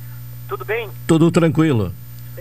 [0.47, 0.89] Tudo bem?
[1.07, 1.93] Tudo tranquilo.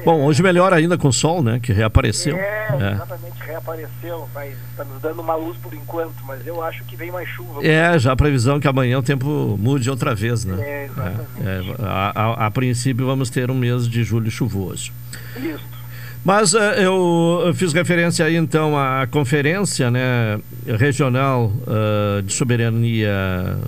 [0.05, 1.61] Bom, hoje melhor ainda com o sol, né?
[1.61, 2.35] Que reapareceu.
[2.37, 2.93] É, É.
[2.95, 7.11] exatamente, reapareceu, mas está nos dando uma luz por enquanto, mas eu acho que vem
[7.13, 7.63] mais chuva.
[7.67, 10.57] É, já a previsão que amanhã o tempo mude outra vez, né?
[10.61, 11.21] É, exatamente.
[11.45, 14.91] É, é, a, a- a princípio vamos ter um mês de julho chuvoso.
[15.37, 15.80] Isso.
[16.23, 23.59] Mas eh, eu fiz referência aí então à conferência né, regional eh, de soberania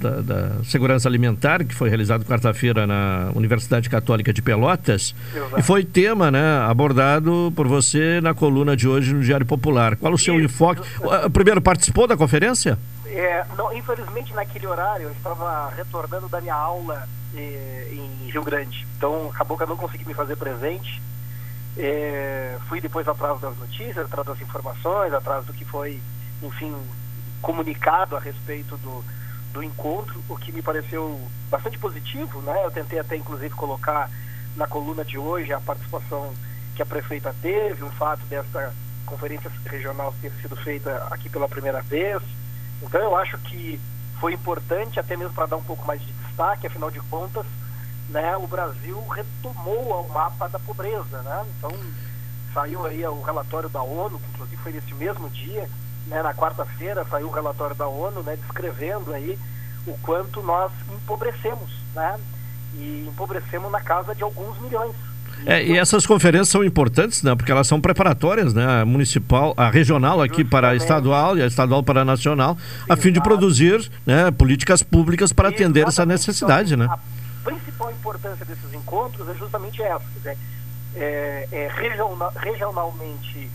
[0.00, 5.14] da, da segurança alimentar que foi realizada quarta-feira na Universidade Católica de Pelotas
[5.56, 9.94] e foi tema né, abordado por você na coluna de hoje no Diário Popular.
[9.96, 10.82] Qual o seu enfoque?
[11.02, 12.76] Eh, Primeiro participou da conferência?
[13.06, 18.86] É, não, infelizmente naquele horário eu estava retornando da minha aula eh, em Rio Grande,
[18.96, 21.00] então acabou que eu não consegui me fazer presente.
[21.76, 26.00] É, fui depois atrás das notícias, atrás das informações, atrás do que foi,
[26.42, 26.74] enfim,
[27.40, 29.04] comunicado a respeito do,
[29.52, 32.64] do encontro, o que me pareceu bastante positivo, né?
[32.64, 34.10] Eu tentei até inclusive colocar
[34.56, 36.32] na coluna de hoje a participação
[36.74, 38.72] que a prefeita teve, o fato desta
[39.06, 42.22] conferência regional ter sido feita aqui pela primeira vez.
[42.82, 43.80] Então eu acho que
[44.20, 47.46] foi importante até mesmo para dar um pouco mais de destaque, afinal de contas,
[48.10, 51.44] né, o Brasil retomou o mapa da pobreza, né?
[51.56, 51.72] Então
[52.52, 55.68] saiu aí o relatório da ONU, que inclusive foi nesse mesmo dia,
[56.06, 59.38] né, na quarta-feira saiu o relatório da ONU, né, descrevendo aí
[59.86, 62.18] o quanto nós empobrecemos, né?
[62.74, 64.94] E empobrecemos na casa de alguns milhões.
[65.46, 67.34] É, e essas conferências são importantes, né?
[67.34, 68.82] Porque elas são preparatórias, né?
[68.82, 72.58] A municipal, a regional aqui para a estadual e a estadual para a nacional,
[72.88, 76.86] a fim de produzir né, políticas públicas para atender essa necessidade, né?
[76.86, 76.98] A
[77.42, 80.36] principal importância desses encontros é justamente essa, dizer,
[80.94, 83.50] é, é regional- regionalmente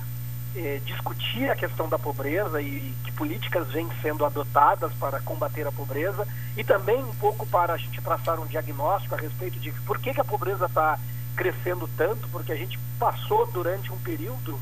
[0.56, 5.72] é, discutir a questão da pobreza e que políticas vêm sendo adotadas para combater a
[5.72, 6.26] pobreza
[6.56, 10.14] e também um pouco para a gente traçar um diagnóstico a respeito de por que,
[10.14, 10.98] que a pobreza está
[11.36, 14.58] crescendo tanto, porque a gente passou durante um período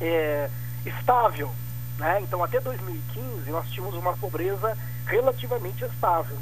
[0.00, 0.50] é,
[0.84, 1.50] estável.
[1.98, 2.20] Né?
[2.22, 4.76] Então, até 2015, nós tínhamos uma pobreza
[5.06, 6.36] relativamente estável.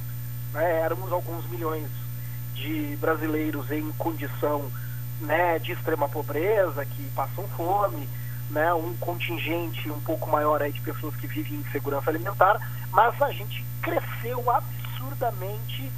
[0.52, 0.80] Né?
[0.80, 1.88] Éramos alguns milhões
[2.54, 4.70] de brasileiros em condição
[5.20, 8.08] né, de extrema pobreza, que passam fome,
[8.50, 13.20] né, um contingente um pouco maior aí de pessoas que vivem em insegurança alimentar, mas
[13.22, 15.90] a gente cresceu absurdamente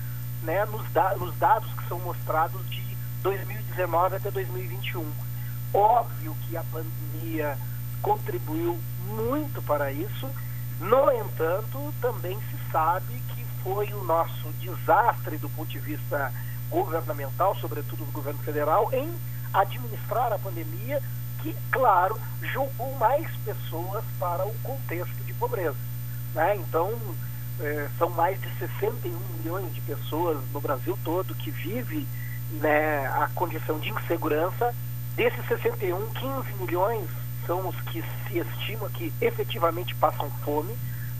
[0.42, 2.82] né, nos, da- nos dados que são mostrados de
[3.22, 5.04] 2019 até 2021.
[5.72, 7.58] Óbvio que a pandemia
[8.00, 8.78] contribuiu
[9.08, 10.30] muito para isso,
[10.80, 13.33] no entanto, também se sabe que
[13.64, 16.30] foi o nosso desastre do ponto de vista
[16.70, 19.10] governamental, sobretudo do governo federal, em
[19.54, 21.00] administrar a pandemia,
[21.40, 25.76] que, claro, jogou mais pessoas para o contexto de pobreza.
[26.34, 26.56] né?
[26.56, 26.92] Então,
[27.60, 32.06] eh, são mais de 61 milhões de pessoas no Brasil todo que vivem
[32.60, 34.74] né, a condição de insegurança.
[35.14, 37.08] Desses 61, 15 milhões
[37.46, 40.74] são os que se estima que efetivamente passam fome.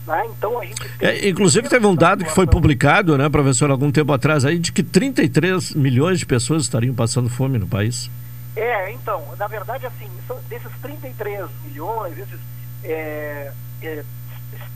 [0.06, 0.26] Né?
[0.36, 4.12] Então a gente É, inclusive teve um dado que foi publicado, né, professor, algum tempo
[4.12, 8.10] atrás aí, de que 33 milhões de pessoas estariam passando fome no país.
[8.54, 10.06] É, então, na verdade, assim,
[10.48, 12.38] desses 33 milhões, esses,
[12.84, 13.50] é,
[13.82, 14.04] é,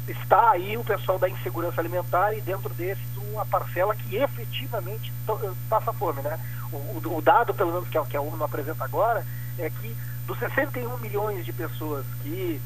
[0.08, 5.12] es- está aí o pessoal da insegurança alimentar e dentro desses uma parcela que efetivamente
[5.26, 6.38] to- passa fome, né?
[6.72, 9.24] O, o- o dado, pelo menos, que a, que a ONU apresenta agora,
[9.58, 9.94] é que
[10.26, 12.60] dos 61 milhões de pessoas que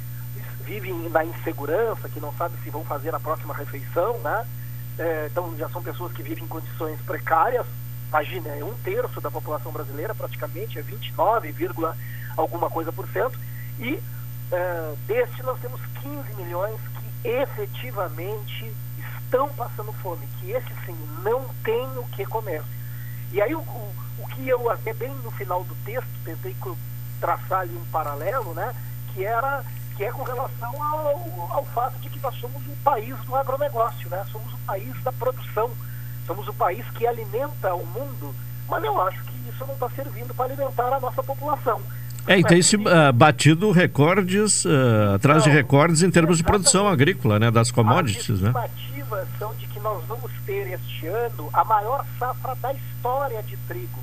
[0.62, 4.46] vivem na insegurança, que não sabem se vão fazer a próxima refeição, né?
[4.98, 7.66] É, então já são pessoas que vivem em condições precárias,
[8.08, 11.96] imagina, é um terço da população brasileira praticamente, é 29, vírgula
[12.36, 13.38] alguma coisa por cento,
[13.78, 13.98] e
[14.50, 16.78] é, deste nós temos 15 milhões
[17.22, 22.62] que efetivamente estão passando fome, que esse sim não tem o que comer.
[23.32, 26.54] E aí o, o, o que eu até bem no final do texto tentei
[27.18, 28.74] traçar ali um paralelo, né,
[29.12, 29.64] que era
[29.96, 34.08] que é com relação ao, ao fato de que nós somos o país do agronegócio,
[34.08, 34.24] né?
[34.30, 35.70] Somos o país da produção,
[36.26, 38.34] somos o país que alimenta o mundo,
[38.68, 41.80] mas eu acho que isso não está servindo para alimentar a nossa população.
[42.26, 46.88] É, e tem se ah, batido recordes, ah, atrás de recordes em termos de produção
[46.88, 48.50] agrícola, né, das commodities, né?
[48.50, 53.56] estimativas são de que nós vamos ter este ano a maior safra da história de
[53.68, 53.98] trigo.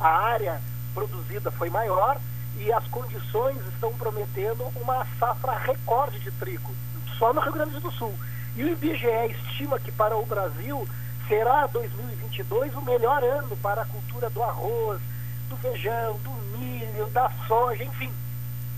[0.00, 0.60] A área
[0.94, 2.18] produzida foi maior
[2.60, 6.74] e as condições estão prometendo uma safra recorde de trigo,
[7.18, 8.14] só no Rio Grande do Sul.
[8.54, 10.86] E o IBGE estima que para o Brasil
[11.26, 15.00] será 2022 o melhor ano para a cultura do arroz,
[15.48, 18.12] do feijão, do milho, da soja, enfim.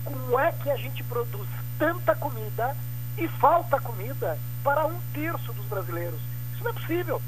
[0.05, 2.77] Como é que a gente produz tanta comida
[3.19, 6.21] e falta comida para um terço dos brasileiros?
[6.55, 7.23] Isso não é possível.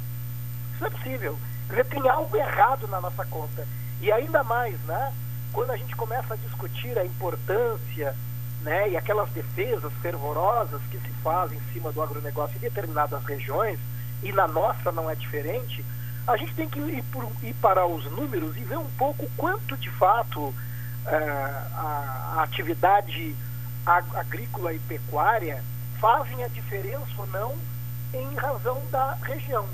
[0.72, 1.39] Isso não é possível.
[1.66, 3.66] Quer dizer, tem algo errado na nossa conta.
[4.01, 5.12] E ainda mais, né?
[5.55, 8.14] Quando a gente começa a discutir a importância
[8.62, 13.78] né, e aquelas defesas fervorosas que se fazem em cima do agronegócio em determinadas regiões,
[14.22, 15.85] e na nossa não é diferente,
[16.26, 19.76] a gente tem que ir, por, ir para os números e ver um pouco quanto
[19.76, 20.52] de fato
[21.06, 23.36] eh, a, a atividade
[23.86, 25.62] ag- agrícola e pecuária
[26.01, 27.55] fazem a diferença ou não
[28.12, 29.66] em razão da região.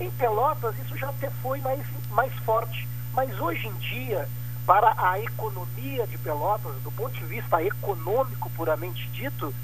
[0.00, 4.26] Em Pelotas isso já até foi mais, mais forte, mas hoje em dia,
[4.66, 9.54] para a economia de Pelotas, do ponto de vista econômico puramente dito,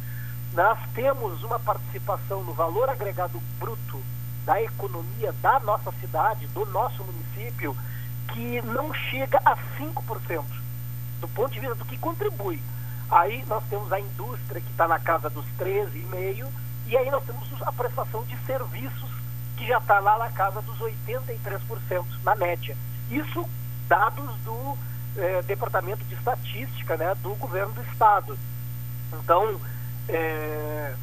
[0.53, 4.03] nós temos uma participação no valor agregado bruto
[4.45, 7.77] da economia da nossa cidade, do nosso município,
[8.33, 10.45] que não chega a 5%,
[11.21, 12.63] do ponto de vista do que contribui.
[13.11, 16.47] Aí nós temos a indústria que está na casa dos 13,5%,
[16.87, 19.11] e aí nós temos a prestação de serviços
[19.57, 22.77] que já está lá na casa dos 83%, na média.
[23.11, 23.49] Isso
[23.89, 24.79] dados do
[25.17, 28.39] eh, Departamento de Estatística né, do Governo do Estado.
[29.23, 29.61] Então,
[30.09, 30.95] eh,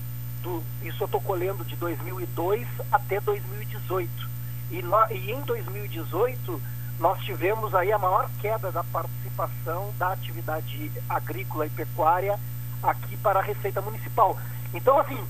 [0.41, 4.29] do- isso eu estou colhendo de 2002 até 2018.
[4.71, 6.61] E, nó- e em 2018
[6.99, 12.39] nós tivemos aí a maior queda da participação da atividade agrícola e pecuária
[12.81, 14.37] aqui para a Receita Municipal.
[14.73, 15.21] Então, assim,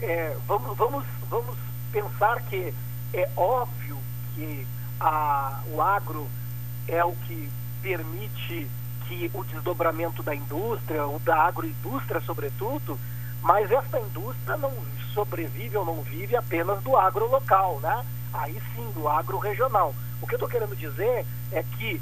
[0.00, 1.56] é, vamos, vamos, vamos
[1.92, 2.74] pensar que
[3.12, 3.96] é óbvio
[4.34, 4.66] que
[4.98, 6.28] a, o agro
[6.88, 7.50] é o que
[7.82, 8.68] permite
[9.06, 12.98] que o desdobramento da indústria, ou da agroindústria sobretudo,
[13.42, 14.72] mas essa indústria não
[15.12, 18.04] sobrevive ou não vive apenas do agro local, né?
[18.32, 19.94] Aí sim, do agro regional.
[20.20, 22.00] O que eu estou querendo dizer é que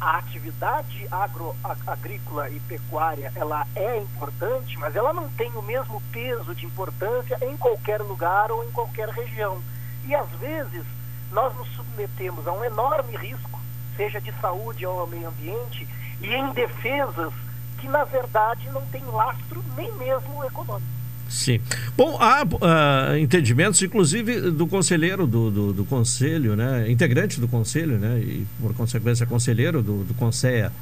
[0.00, 5.62] a atividade agro, a- agrícola e pecuária ela é importante, mas ela não tem o
[5.62, 9.60] mesmo peso de importância em qualquer lugar ou em qualquer região.
[10.04, 10.84] E às vezes
[11.32, 13.57] nós nos submetemos a um enorme risco,
[13.98, 15.86] seja de saúde ou ao meio ambiente,
[16.22, 17.32] e em defesas
[17.78, 20.98] que na verdade não tem lastro nem mesmo econômico.
[21.28, 21.60] Sim.
[21.94, 26.90] Bom, há ah, entendimentos, inclusive, do conselheiro do, do, do conselho, né?
[26.90, 28.18] Integrante do conselho, né?
[28.18, 30.72] E, por consequência, conselheiro do, do Conselho,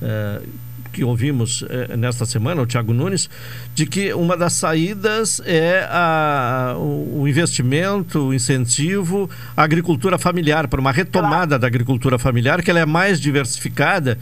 [0.00, 0.40] eh,
[0.92, 3.28] que ouvimos eh, nesta semana, o Tiago Nunes,
[3.74, 10.68] de que uma das saídas é a, o, o investimento, o incentivo à agricultura familiar,
[10.68, 14.18] para uma retomada da agricultura familiar, que ela é mais diversificada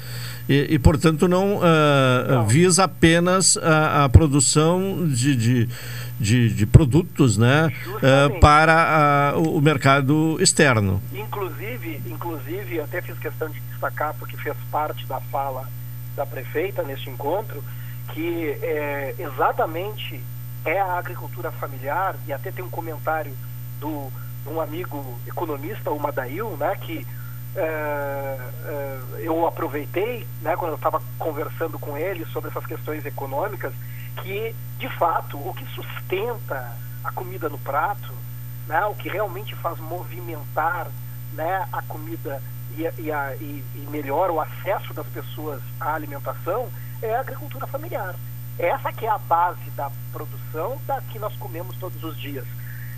[0.49, 5.69] e, e, portanto, não, ah, visa apenas a, a produção de, de,
[6.19, 7.70] de, de produtos né,
[8.03, 11.03] ah, para ah, o mercado externo.
[11.12, 15.69] Inclusive, inclusive, até fiz questão de destacar, porque fez parte da fala
[16.19, 17.62] da prefeita neste encontro,
[18.12, 20.20] que é, exatamente
[20.65, 23.32] é a agricultura familiar, e até tem um comentário
[23.78, 24.11] do,
[24.47, 27.07] um amigo economista, o Madail, né, que
[27.55, 33.73] é, é, eu aproveitei, né, quando eu estava conversando com ele sobre essas questões econômicas,
[34.16, 36.73] que, de fato, o que sustenta
[37.05, 38.12] a comida no prato,
[38.66, 40.89] né, o que realmente faz movimentar
[41.35, 42.43] né, a comida
[42.83, 46.69] e, e, a- e- e melhora o acesso das pessoas à alimentação
[47.03, 48.15] é a agricultura familiar.
[48.59, 52.45] Essa que é a base da produção da que nós comemos todos os dias.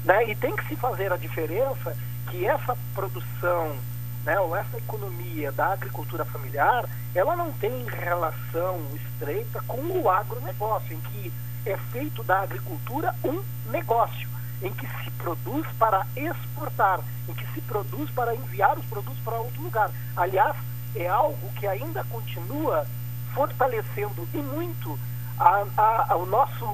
[0.04, 0.30] Né?
[0.30, 1.94] E tem que se fazer a diferença
[2.30, 3.76] que essa produção,
[4.24, 10.94] né, ou essa economia da agricultura familiar, ela não tem relação estreita com o agronegócio,
[10.94, 11.32] em que
[11.66, 14.29] é feito da agricultura um negócio,
[14.62, 19.36] em que se produz para exportar, em que se produz para enviar os produtos para
[19.36, 19.90] outro lugar.
[20.16, 20.56] Aliás,
[20.94, 22.86] é algo que ainda continua
[23.34, 24.98] fortalecendo e muito
[25.38, 25.64] a,
[26.10, 26.64] a, o nosso,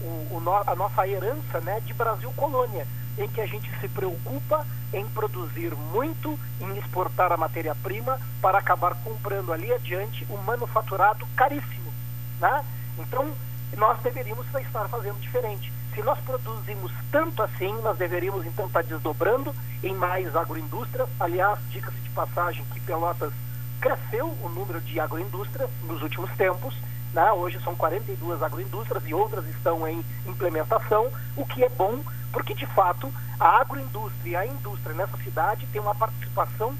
[0.00, 2.86] o, o no- a nossa herança né, de Brasil colônia,
[3.18, 8.94] em que a gente se preocupa em produzir muito, em exportar a matéria-prima para acabar
[9.04, 11.92] comprando ali adiante um manufaturado caríssimo.
[12.40, 12.64] Né?
[12.98, 13.30] Então,
[13.76, 15.72] nós deveríamos estar fazendo diferente.
[15.98, 19.52] Se nós produzimos tanto assim, nós deveríamos então estar desdobrando
[19.82, 21.08] em mais agroindústrias.
[21.18, 23.32] Aliás, diga-se de passagem que Pelotas
[23.80, 26.72] cresceu o número de agroindústrias nos últimos tempos.
[27.12, 27.32] Né?
[27.32, 31.98] Hoje são 42 agroindústrias e outras estão em implementação, o que é bom,
[32.32, 36.76] porque de fato a agroindústria e a indústria nessa cidade tem uma participação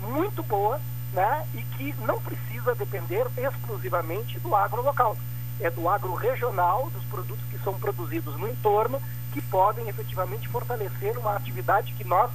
[0.00, 0.80] muito boa
[1.12, 1.46] né?
[1.54, 5.16] e que não precisa depender exclusivamente do agro local.
[5.60, 9.00] É do agro regional, dos produtos que são produzidos no entorno,
[9.32, 12.30] que podem efetivamente fortalecer uma atividade que nós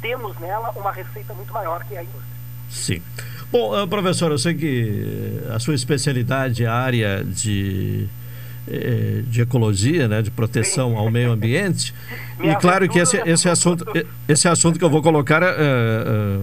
[0.00, 2.38] temos nela uma receita muito maior que é a indústria.
[2.70, 3.02] Sim.
[3.50, 8.08] Bom, ah, professor, eu sei que a sua especialidade é a área de
[8.70, 11.94] eh, de ecologia, né, de proteção ao meio ambiente.
[12.40, 13.84] E claro que esse, esse, assunto,
[14.28, 16.38] esse assunto que eu vou colocar, eh, eh,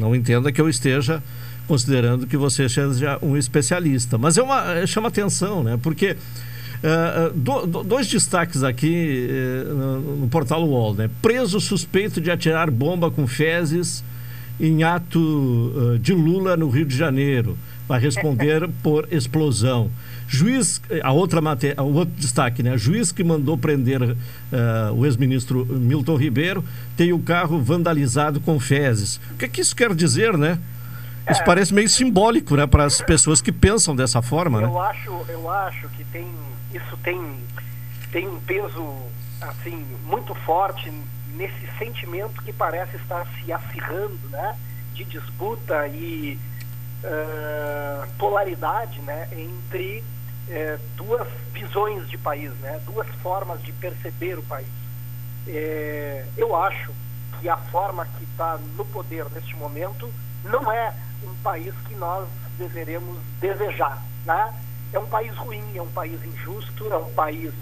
[0.00, 1.22] não entenda que eu esteja
[1.66, 4.16] considerando que você seja um especialista.
[4.16, 5.78] Mas é uma, chama atenção, né?
[5.82, 6.16] Porque
[6.76, 11.08] Uh, do, do, dois destaques aqui uh, no, no, portal UOL, né?
[11.22, 14.04] Preso suspeito de atirar bomba com fezes
[14.60, 17.56] em ato uh, de Lula no Rio de Janeiro.
[17.88, 19.90] Vai responder por explosão.
[20.28, 22.76] Juiz, a outra matéria, o outro destaque, né?
[22.76, 24.16] Juiz que mandou prender
[24.94, 26.64] o ex-ministro Milton Ribeiro
[26.96, 29.20] tem o carro vandalizado com fezes.
[29.32, 30.58] O que, que isso quer dizer, né?
[31.30, 31.44] Isso é.
[31.44, 34.80] parece meio simbólico, né, para as pessoas que pensam dessa forma, eu né?
[34.80, 36.32] Acho, eu acho que tem,
[36.72, 37.40] isso tem,
[38.12, 38.84] tem um peso
[39.40, 40.92] assim muito forte
[41.34, 44.56] nesse sentimento que parece estar se acirrando, né,
[44.94, 46.38] de disputa e
[47.04, 50.02] uh, polaridade, né, entre
[50.48, 54.66] uh, duas visões de país, né, duas formas de perceber o país.
[55.48, 56.90] É, eu acho
[57.40, 60.12] que a forma que está no poder neste momento
[60.44, 62.28] não é um país que nós
[62.58, 64.54] deveremos desejar, né?
[64.92, 67.52] É um país ruim, é um país injusto, é um país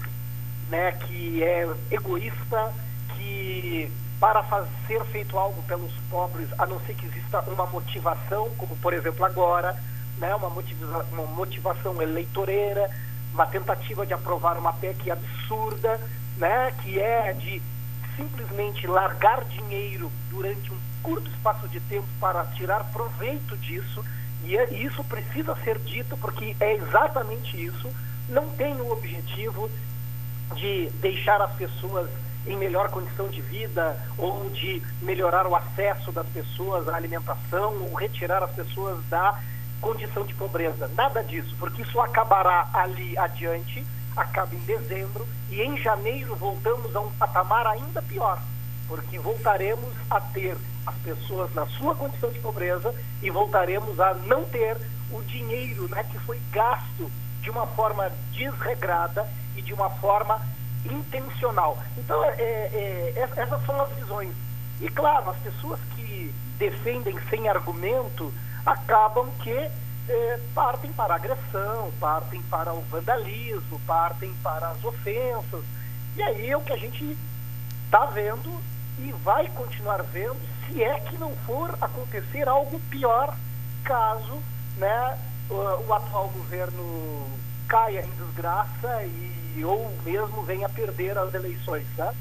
[0.69, 2.73] né, que é egoísta,
[3.15, 8.49] que para fazer, ser feito algo pelos pobres, a não ser que exista uma motivação,
[8.57, 9.79] como por exemplo agora,
[10.17, 12.89] né, uma, motiva uma motivação eleitoreira,
[13.33, 15.99] uma tentativa de aprovar uma PEC absurda,
[16.37, 17.61] né, que é de
[18.15, 24.03] simplesmente largar dinheiro durante um curto espaço de tempo para tirar proveito disso,
[24.43, 27.87] e é, isso precisa ser dito porque é exatamente isso.
[28.27, 29.69] Não tem o objetivo
[30.55, 32.09] de deixar as pessoas
[32.47, 37.93] em melhor condição de vida ou de melhorar o acesso das pessoas à alimentação ou
[37.93, 39.39] retirar as pessoas da
[39.79, 40.89] condição de pobreza.
[40.95, 43.85] Nada disso, porque isso acabará ali adiante,
[44.17, 48.39] acaba em dezembro e em janeiro voltamos a um patamar ainda pior,
[48.87, 54.43] porque voltaremos a ter as pessoas na sua condição de pobreza e voltaremos a não
[54.45, 54.77] ter
[55.11, 60.41] o dinheiro né, que foi gasto de uma forma desregrada e de uma forma
[60.83, 61.77] intencional.
[61.97, 64.33] Então, é, é, é essas são as visões.
[64.81, 68.33] E, claro, as pessoas que defendem sem argumento
[68.65, 69.51] acabam que
[70.07, 75.63] é, partem para a agressão, partem para o vandalismo, partem para as ofensas.
[76.15, 77.17] E aí é o que a gente
[77.85, 78.51] está vendo
[78.99, 80.37] e vai continuar vendo
[80.67, 83.35] se é que não for acontecer algo pior
[83.83, 84.41] caso
[84.77, 85.17] né,
[85.49, 87.25] o, o atual governo
[87.67, 92.13] caia em desgraça e ou mesmo venha perder as eleições, tá?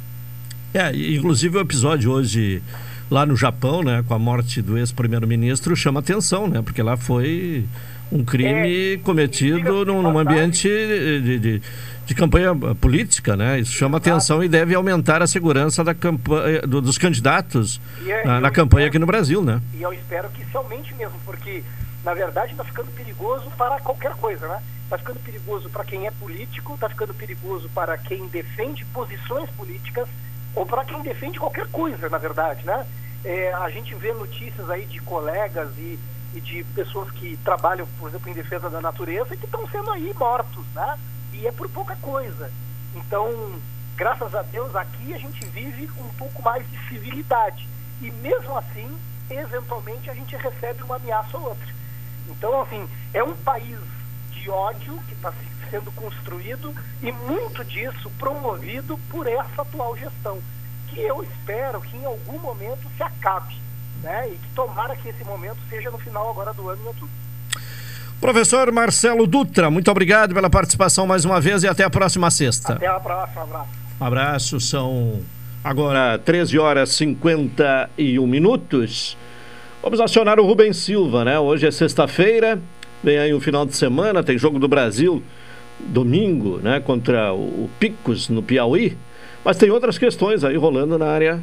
[0.73, 2.63] É, inclusive o episódio hoje
[3.11, 7.67] lá no Japão, né, com a morte do ex-primeiro-ministro, chama atenção, né, porque lá foi
[8.11, 11.63] um crime é, cometido num, num ambiente de, de,
[12.07, 13.61] de, campanha política, né?
[13.61, 14.11] Isso chama Exato.
[14.11, 18.87] atenção e deve aumentar a segurança da campanha, do, dos candidatos é, na, na campanha
[18.87, 19.61] espero, aqui no Brasil, né?
[19.75, 21.63] E eu espero que isso aumente mesmo, porque
[22.05, 24.63] na verdade está ficando perigoso para qualquer coisa, né?
[24.85, 30.09] Está ficando perigoso para quem é político, está ficando perigoso para quem defende posições políticas
[30.55, 32.87] ou para quem defende qualquer coisa, na verdade, né?
[33.25, 35.99] É, a gente vê notícias aí de colegas e
[36.35, 39.91] e de pessoas que trabalham, por exemplo, em defesa da natureza e que estão sendo
[39.91, 40.99] aí mortos, né?
[41.35, 42.51] E é por pouca coisa.
[42.95, 43.61] Então,
[43.97, 47.69] graças a Deus, aqui a gente vive um pouco mais de civilidade.
[48.01, 48.97] E mesmo assim,
[49.29, 51.75] eventualmente, a gente recebe uma ameaça ou outra.
[52.29, 53.79] Então, assim, é um país
[54.31, 55.33] de ódio que está
[55.71, 60.41] sendo construído e muito disso promovido por essa atual gestão,
[60.89, 63.65] que eu espero que em algum momento se acabe
[64.05, 64.29] né?
[64.29, 67.15] E que tomara que esse momento seja no final agora do ano em outubro.
[68.25, 72.73] Professor Marcelo Dutra, muito obrigado pela participação mais uma vez e até a próxima sexta.
[72.73, 73.69] Até a próxima, abraço.
[74.01, 75.21] Um abraço, são
[75.63, 79.15] agora 13 horas e 51 minutos.
[79.83, 81.39] Vamos acionar o Rubens Silva, né?
[81.39, 82.59] Hoje é sexta-feira,
[83.03, 85.23] vem aí o um final de semana, tem jogo do Brasil
[85.79, 86.81] domingo, né?
[86.81, 88.97] Contra o Picos no Piauí.
[89.45, 91.43] Mas tem outras questões aí rolando na área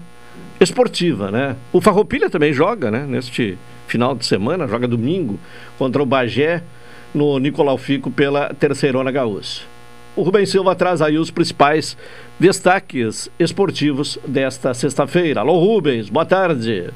[0.59, 1.55] esportiva, né?
[1.71, 3.05] O Farroupilha também joga, né?
[3.07, 3.55] Neste
[3.91, 5.37] final de semana, joga domingo
[5.77, 6.63] contra o Bagé
[7.13, 9.63] no Nicolau Fico pela Terceirona Gaúcha.
[10.15, 11.97] O Rubens Silva traz aí os principais
[12.39, 15.41] destaques esportivos desta sexta-feira.
[15.41, 16.89] Alô Rubens, boa tarde.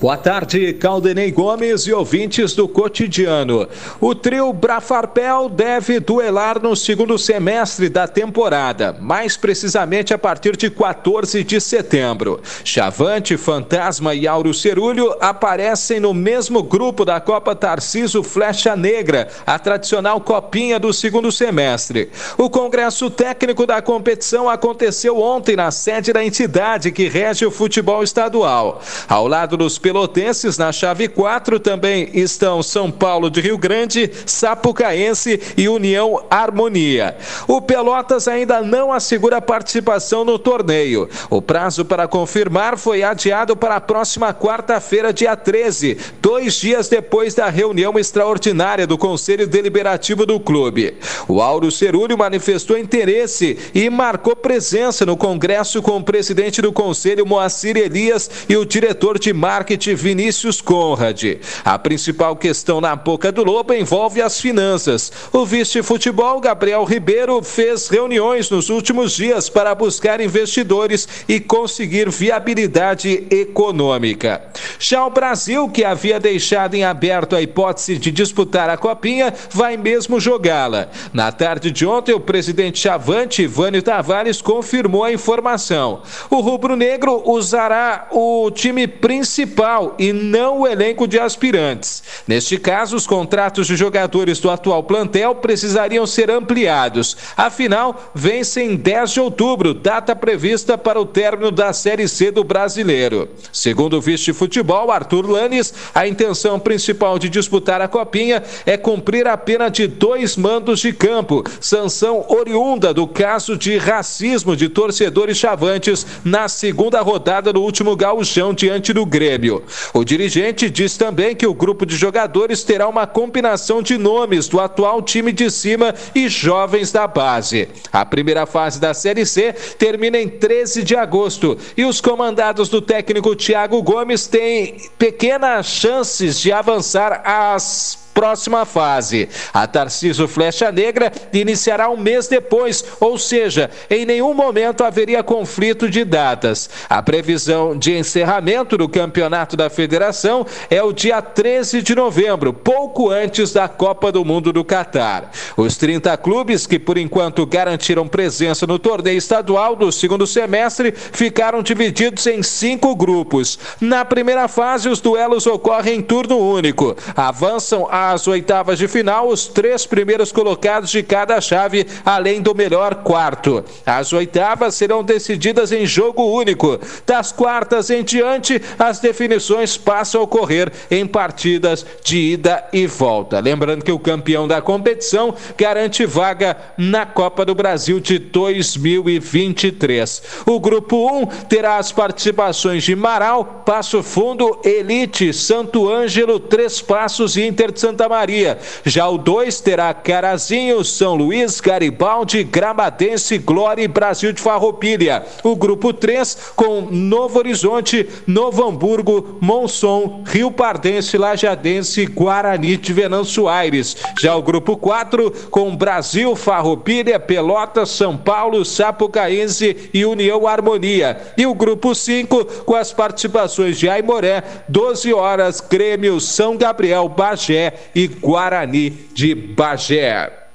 [0.00, 3.68] Boa tarde, Caldenei Gomes e ouvintes do cotidiano.
[4.00, 10.70] O trio Brafarpel deve duelar no segundo semestre da temporada, mais precisamente a partir de
[10.70, 12.40] 14 de setembro.
[12.62, 19.58] Chavante, Fantasma e Auro Cerulho aparecem no mesmo grupo da Copa Tarciso Flecha Negra, a
[19.58, 22.08] tradicional copinha do segundo semestre.
[22.36, 28.04] O congresso técnico da competição aconteceu ontem na sede da entidade que rege o futebol
[28.04, 28.80] estadual.
[29.08, 35.40] Ao lado dos pelotenses na chave 4 também estão São Paulo de Rio Grande, Sapucaense
[35.56, 37.16] e União Harmonia.
[37.46, 41.08] O Pelotas ainda não assegura participação no torneio.
[41.30, 47.34] O prazo para confirmar foi adiado para a próxima quarta-feira, dia 13, dois dias depois
[47.34, 50.98] da reunião extraordinária do Conselho Deliberativo do clube.
[51.26, 57.24] O Auro Cerúlio manifestou interesse e marcou presença no congresso com o presidente do Conselho,
[57.24, 61.22] Moacir Elias, e o diretor de marketing Vinícius Conrad.
[61.64, 65.12] A principal questão na boca do Lobo envolve as finanças.
[65.32, 73.26] O vice-futebol, Gabriel Ribeiro, fez reuniões nos últimos dias para buscar investidores e conseguir viabilidade
[73.30, 74.42] econômica.
[74.78, 79.76] Já o Brasil, que havia deixado em aberto a hipótese de disputar a Copinha, vai
[79.76, 80.88] mesmo jogá-la.
[81.12, 86.02] Na tarde de ontem, o presidente Chavante, Ivânio Tavares, confirmou a informação.
[86.30, 89.67] O rubro-negro usará o time principal
[89.98, 92.02] e não o elenco de aspirantes.
[92.26, 97.16] Neste caso, os contratos de jogadores do atual plantel precisariam ser ampliados.
[97.36, 102.42] Afinal, vence em 10 de outubro, data prevista para o término da Série C do
[102.42, 103.28] Brasileiro.
[103.52, 109.36] Segundo o vice-futebol, Arthur Lanes, a intenção principal de disputar a Copinha é cumprir a
[109.36, 116.06] pena de dois mandos de campo, sanção oriunda do caso de racismo de torcedores chavantes
[116.24, 119.57] na segunda rodada do último gauchão diante do Grêmio.
[119.92, 124.60] O dirigente diz também que o grupo de jogadores terá uma combinação de nomes do
[124.60, 127.68] atual time de cima e jovens da base.
[127.92, 132.80] A primeira fase da Série C termina em 13 de agosto e os comandados do
[132.80, 139.28] técnico Thiago Gomes têm pequenas chances de avançar às próxima fase.
[139.54, 145.88] A Tarciso Flecha Negra iniciará um mês depois, ou seja, em nenhum momento haveria conflito
[145.88, 146.68] de datas.
[146.90, 153.08] A previsão de encerramento do campeonato da federação é o dia 13 de novembro, pouco
[153.08, 155.30] antes da Copa do Mundo do Catar.
[155.56, 161.62] Os 30 clubes que por enquanto garantiram presença no torneio estadual do segundo semestre ficaram
[161.62, 163.60] divididos em cinco grupos.
[163.80, 166.96] Na primeira fase, os duelos ocorrem em turno único.
[167.14, 172.54] Avançam a às oitavas de final os três primeiros colocados de cada chave, além do
[172.54, 173.64] melhor quarto.
[173.84, 176.78] As oitavas serão decididas em jogo único.
[177.06, 183.40] Das quartas em diante, as definições passam a ocorrer em partidas de ida e volta.
[183.40, 190.22] Lembrando que o campeão da competição garante vaga na Copa do Brasil de 2023.
[190.46, 197.36] O grupo 1 terá as participações de Marau, Passo Fundo, Elite, Santo Ângelo, Três Passos
[197.36, 198.58] e Inter de Santa Santa Maria.
[198.84, 205.24] Já o 2 terá Carazinho, São Luís, Garibaldi, Gramadense, Glória e Brasil de Farroupilha.
[205.42, 213.48] O grupo 3 com Novo Horizonte, Novo Hamburgo, Monson, Rio Pardense, Lajadense, Guarani de Venâncio
[213.48, 213.96] Aires.
[214.20, 221.20] Já o grupo 4 com Brasil, Farroupilha, Pelotas, São Paulo, Sapucaense e União Harmonia.
[221.36, 227.87] E o grupo 5 com as participações de Aimoré, 12 horas, Grêmio, São Gabriel, Bagé
[227.94, 230.47] e Guarani de Bagé.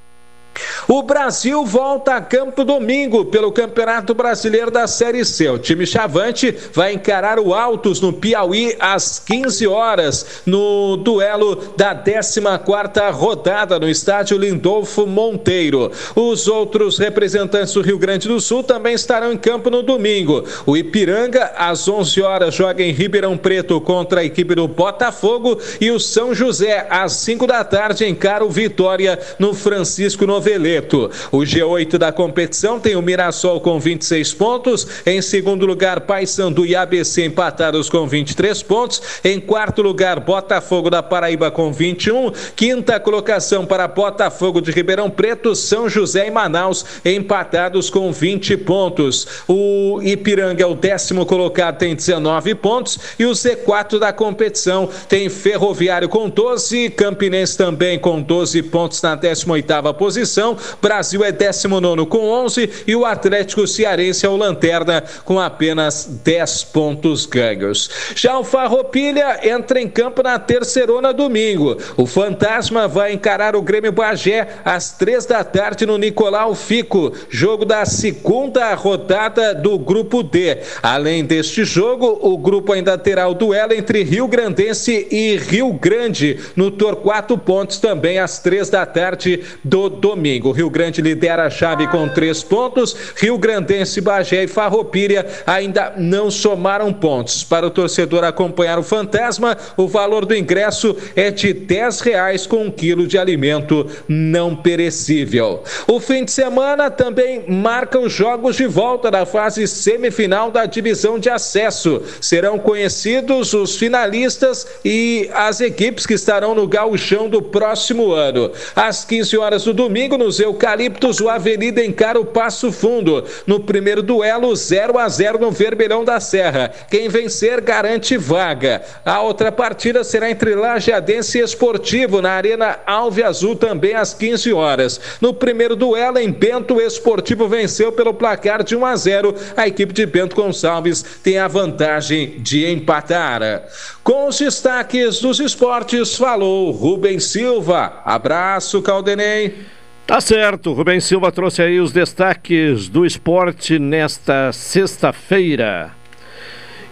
[0.86, 5.48] O Brasil volta a campo domingo pelo Campeonato Brasileiro da Série C.
[5.48, 11.94] O time chavante vai encarar o Altos no Piauí às 15 horas no duelo da
[11.94, 15.90] 14ª rodada no estádio Lindolfo Monteiro.
[16.14, 20.44] Os outros representantes do Rio Grande do Sul também estarão em campo no domingo.
[20.66, 25.90] O Ipiranga às 11 horas joga em Ribeirão Preto contra a equipe do Botafogo e
[25.90, 31.10] o São José às 5 da tarde encara o Vitória no Francisco Noveleiro.
[31.32, 34.86] O G8 da competição tem o Mirassol com 26 pontos.
[35.06, 39.00] Em segundo lugar, Paysandu e ABC empatados com 23 pontos.
[39.24, 42.30] Em quarto lugar, Botafogo da Paraíba com 21.
[42.54, 49.26] Quinta colocação para Botafogo de Ribeirão Preto, São José e Manaus empatados com 20 pontos.
[49.48, 52.98] O Ipiranga é o décimo colocado, tem 19 pontos.
[53.18, 59.16] E o Z4 da competição tem Ferroviário com 12, Campinense também com 12 pontos na
[59.16, 60.33] 18ª posição
[60.80, 66.64] Brasil é 19 com 11 e o Atlético Cearense é o lanterna com apenas 10
[66.64, 67.90] pontos ganhos.
[68.14, 71.76] Já o Farroupilha entra em campo na terceirona domingo.
[71.96, 77.64] O Fantasma vai encarar o Grêmio Bagé às três da tarde no Nicolau Fico, jogo
[77.64, 80.58] da segunda rodada do Grupo D.
[80.82, 86.38] Além deste jogo, o grupo ainda terá o duelo entre Rio Grandense e Rio Grande
[86.56, 90.23] no Torquato Pontes também às três da tarde do domingo.
[90.48, 92.96] O Rio Grande lidera a chave com três pontos.
[93.16, 97.44] Rio Grandense, Bagé e Farroupilha ainda não somaram pontos.
[97.44, 102.64] Para o torcedor acompanhar o Fantasma, o valor do ingresso é de 10 reais com
[102.64, 105.62] um quilo de alimento não perecível.
[105.86, 111.18] O fim de semana também marca os jogos de volta da fase semifinal da divisão
[111.18, 112.02] de acesso.
[112.20, 118.50] Serão conhecidos os finalistas e as equipes que estarão no gauchão do próximo ano.
[118.74, 123.24] Às 15 horas do domingo, nos Eucaliptos, o Avenida encara o Passo Fundo.
[123.46, 126.72] No primeiro duelo, 0 a 0 no Vermelhão da Serra.
[126.90, 128.82] Quem vencer garante vaga.
[129.04, 134.52] A outra partida será entre Lajeadense e Esportivo, na Arena Alve Azul, também às 15
[134.52, 135.00] horas.
[135.20, 139.34] No primeiro duelo, em Bento, o Esportivo venceu pelo placar de 1 a 0.
[139.56, 143.64] A equipe de Bento Gonçalves tem a vantagem de empatar.
[144.02, 148.02] Com os destaques dos esportes, falou Rubens Silva.
[148.04, 149.73] Abraço, Caldenei.
[150.06, 155.92] Tá certo, Rubens Silva trouxe aí os destaques do esporte nesta sexta-feira.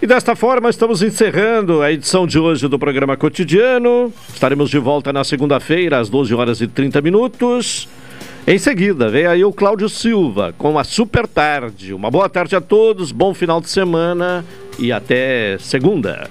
[0.01, 4.11] E desta forma estamos encerrando a edição de hoje do programa cotidiano.
[4.33, 7.87] Estaremos de volta na segunda-feira às 12 horas e 30 minutos.
[8.47, 11.93] Em seguida, vem aí o Cláudio Silva com a Super Tarde.
[11.93, 14.43] Uma boa tarde a todos, bom final de semana
[14.79, 16.29] e até segunda.